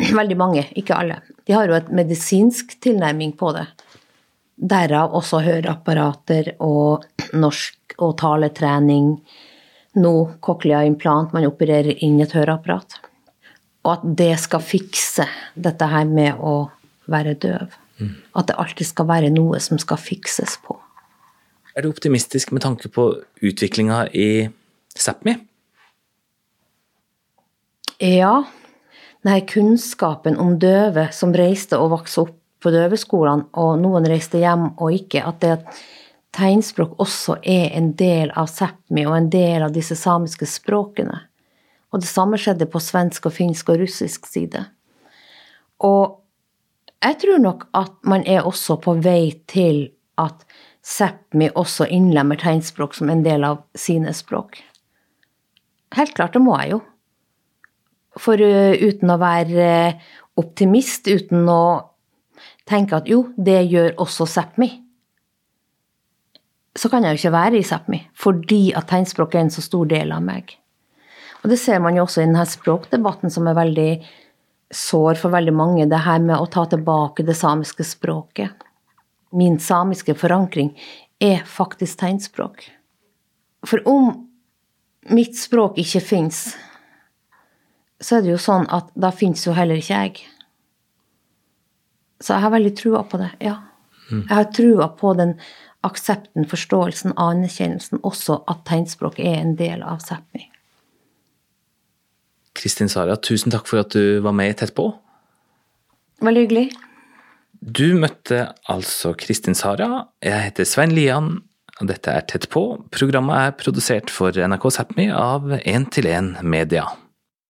veldig 0.19 0.37
mange, 0.39 0.65
ikke 0.73 0.97
alle. 0.97 1.19
De 1.45 1.53
har 1.53 1.69
jo 1.69 1.77
et 1.77 1.91
medisinsk 1.93 2.79
tilnærming 2.81 3.35
på 3.37 3.53
det. 3.53 3.67
Derav 4.55 5.11
også 5.17 5.41
høreapparater 5.43 6.53
og 6.63 7.03
norsk 7.35 7.97
og 7.99 8.15
taletrening. 8.21 9.09
Nå 9.99 10.13
cochlea-implant, 10.43 11.33
man 11.35 11.47
opererer 11.47 11.99
inn 12.03 12.21
et 12.23 12.35
høreapparat. 12.35 12.97
Og 13.85 13.91
at 13.97 14.05
det 14.17 14.33
skal 14.41 14.63
fikse 14.63 15.27
dette 15.55 15.87
her 15.91 16.07
med 16.09 16.39
å 16.39 16.55
være 17.11 17.35
døv. 17.39 17.75
Mm. 17.99 18.15
At 18.35 18.49
det 18.49 18.57
alltid 18.59 18.89
skal 18.89 19.07
være 19.11 19.31
noe 19.33 19.59
som 19.63 19.79
skal 19.79 19.99
fikses 20.01 20.57
på. 20.63 20.77
Er 21.75 21.83
du 21.83 21.91
optimistisk 21.91 22.53
med 22.55 22.63
tanke 22.63 22.87
på 22.91 23.09
utviklinga 23.43 24.05
i 24.15 24.47
Sápmi? 24.95 25.35
Ja. 27.99 28.45
Denne 29.25 29.41
kunnskapen 29.49 30.39
om 30.39 30.55
døve 30.59 31.09
som 31.15 31.33
reiste 31.35 31.79
og 31.81 31.91
vokste 31.97 32.23
opp 32.23 32.35
på 32.65 32.73
døveskolene, 32.73 33.47
og 33.61 33.77
noen 33.81 34.07
reiste 34.09 34.41
hjem 34.41 34.71
og 34.73 34.97
ikke, 34.97 35.21
at 35.21 35.39
det 35.43 35.53
at 35.59 35.79
tegnspråk 36.35 36.97
også 36.99 37.37
er 37.47 37.69
en 37.77 37.93
del 37.97 38.33
av 38.35 38.49
Sápmi 38.51 39.05
og 39.07 39.15
en 39.17 39.31
del 39.31 39.63
av 39.63 39.73
disse 39.75 39.95
samiske 39.95 40.47
språkene. 40.49 41.21
Og 41.93 42.03
det 42.03 42.09
samme 42.09 42.39
skjedde 42.41 42.67
på 42.67 42.81
svensk 42.83 43.29
og 43.29 43.35
finsk 43.37 43.71
og 43.71 43.79
russisk 43.85 44.27
side. 44.27 44.65
Og 45.85 46.19
jeg 47.05 47.19
tror 47.21 47.39
nok 47.39 47.67
at 47.77 47.93
man 48.07 48.25
er 48.27 48.47
også 48.47 48.79
på 48.83 48.97
vei 49.05 49.35
til 49.51 49.85
at 50.19 50.43
Sápmi 50.85 51.49
også 51.55 51.87
innlemmer 51.89 52.39
tegnspråk 52.39 52.93
som 52.97 53.09
en 53.09 53.23
del 53.25 53.45
av 53.47 53.63
sine 53.77 54.13
språk. 54.13 54.59
Helt 55.95 56.13
klart, 56.17 56.35
det 56.35 56.43
må 56.43 56.57
jeg 56.59 56.75
jo. 56.75 56.81
For 58.21 58.39
uh, 58.39 58.75
uten 58.75 59.11
å 59.11 59.19
være 59.19 59.67
optimist, 60.39 61.07
uten 61.07 61.47
å 61.51 61.63
tenker 62.69 62.99
at 62.99 63.09
jo, 63.09 63.29
det 63.37 63.61
gjør 63.69 63.93
også 64.01 64.27
Sápmi, 64.29 64.69
så 66.75 66.91
kan 66.91 67.05
jeg 67.05 67.15
jo 67.15 67.21
ikke 67.21 67.35
være 67.37 67.59
i 67.59 67.65
Sápmi, 67.65 68.01
fordi 68.19 68.73
at 68.75 68.89
tegnspråk 68.89 69.35
er 69.35 69.45
en 69.45 69.53
så 69.53 69.63
stor 69.63 69.87
del 69.87 70.11
av 70.11 70.23
meg. 70.25 70.57
Og 71.43 71.51
det 71.51 71.59
ser 71.61 71.79
man 71.79 71.95
jo 71.95 72.03
også 72.03 72.23
i 72.23 72.25
denne 72.25 72.43
språkdebatten 72.49 73.31
som 73.31 73.47
er 73.47 73.57
veldig 73.57 73.89
sår 74.75 75.19
for 75.21 75.31
veldig 75.31 75.53
mange, 75.55 75.85
det 75.87 76.03
her 76.03 76.19
med 76.23 76.39
å 76.39 76.49
ta 76.51 76.65
tilbake 76.67 77.23
det 77.23 77.37
samiske 77.37 77.85
språket. 77.85 78.65
Min 79.35 79.59
samiske 79.61 80.15
forankring 80.17 80.73
er 81.21 81.45
faktisk 81.47 82.01
tegnspråk. 82.01 82.65
For 83.65 83.81
om 83.87 84.09
mitt 85.13 85.37
språk 85.37 85.77
ikke 85.81 86.01
fins, 86.03 86.55
så 88.01 88.17
er 88.17 88.25
det 88.25 88.33
jo 88.33 88.41
sånn 88.41 88.65
at 88.73 88.89
da 88.97 89.13
fins 89.15 89.45
jo 89.45 89.53
heller 89.55 89.79
ikke 89.79 90.01
jeg. 90.01 90.25
Så 92.23 92.35
jeg 92.35 92.45
har 92.45 92.53
veldig 92.53 92.73
trua 92.79 93.03
på 93.07 93.19
det, 93.21 93.31
ja. 93.43 93.59
Jeg 94.11 94.31
har 94.31 94.51
trua 94.53 94.87
på 94.97 95.13
den 95.17 95.33
aksepten, 95.85 96.45
forståelsen, 96.49 97.13
anerkjennelsen, 97.17 98.01
også 98.05 98.39
at 98.49 98.63
tegnspråk 98.69 99.19
er 99.21 99.39
en 99.39 99.55
del 99.59 99.83
av 99.85 100.01
Sápmi. 100.05 100.47
Kristin 102.55 102.89
Sara, 102.89 103.17
tusen 103.19 103.53
takk 103.53 103.67
for 103.69 103.83
at 103.83 103.93
du 103.93 104.21
var 104.25 104.35
med 104.35 104.55
Tett 104.57 104.73
på. 104.77 104.87
Veldig 106.23 106.45
hyggelig. 106.45 106.67
Du 107.59 107.97
møtte 107.99 108.53
altså 108.71 109.13
Kristin 109.19 109.57
Sara. 109.57 110.05
Jeg 110.23 110.49
heter 110.49 110.67
Svein 110.69 110.93
Lian, 110.95 111.33
og 111.81 111.89
dette 111.91 112.13
er 112.13 112.25
Tett 112.29 112.47
på. 112.53 112.63
Programmet 112.95 113.41
er 113.41 113.57
produsert 113.59 114.13
for 114.13 114.31
NRK 114.31 114.69
Sápmi 114.71 115.09
av 115.11 115.57
1 115.59 115.89
til 115.97 116.07
1 116.13 116.45
Media. 116.47 116.87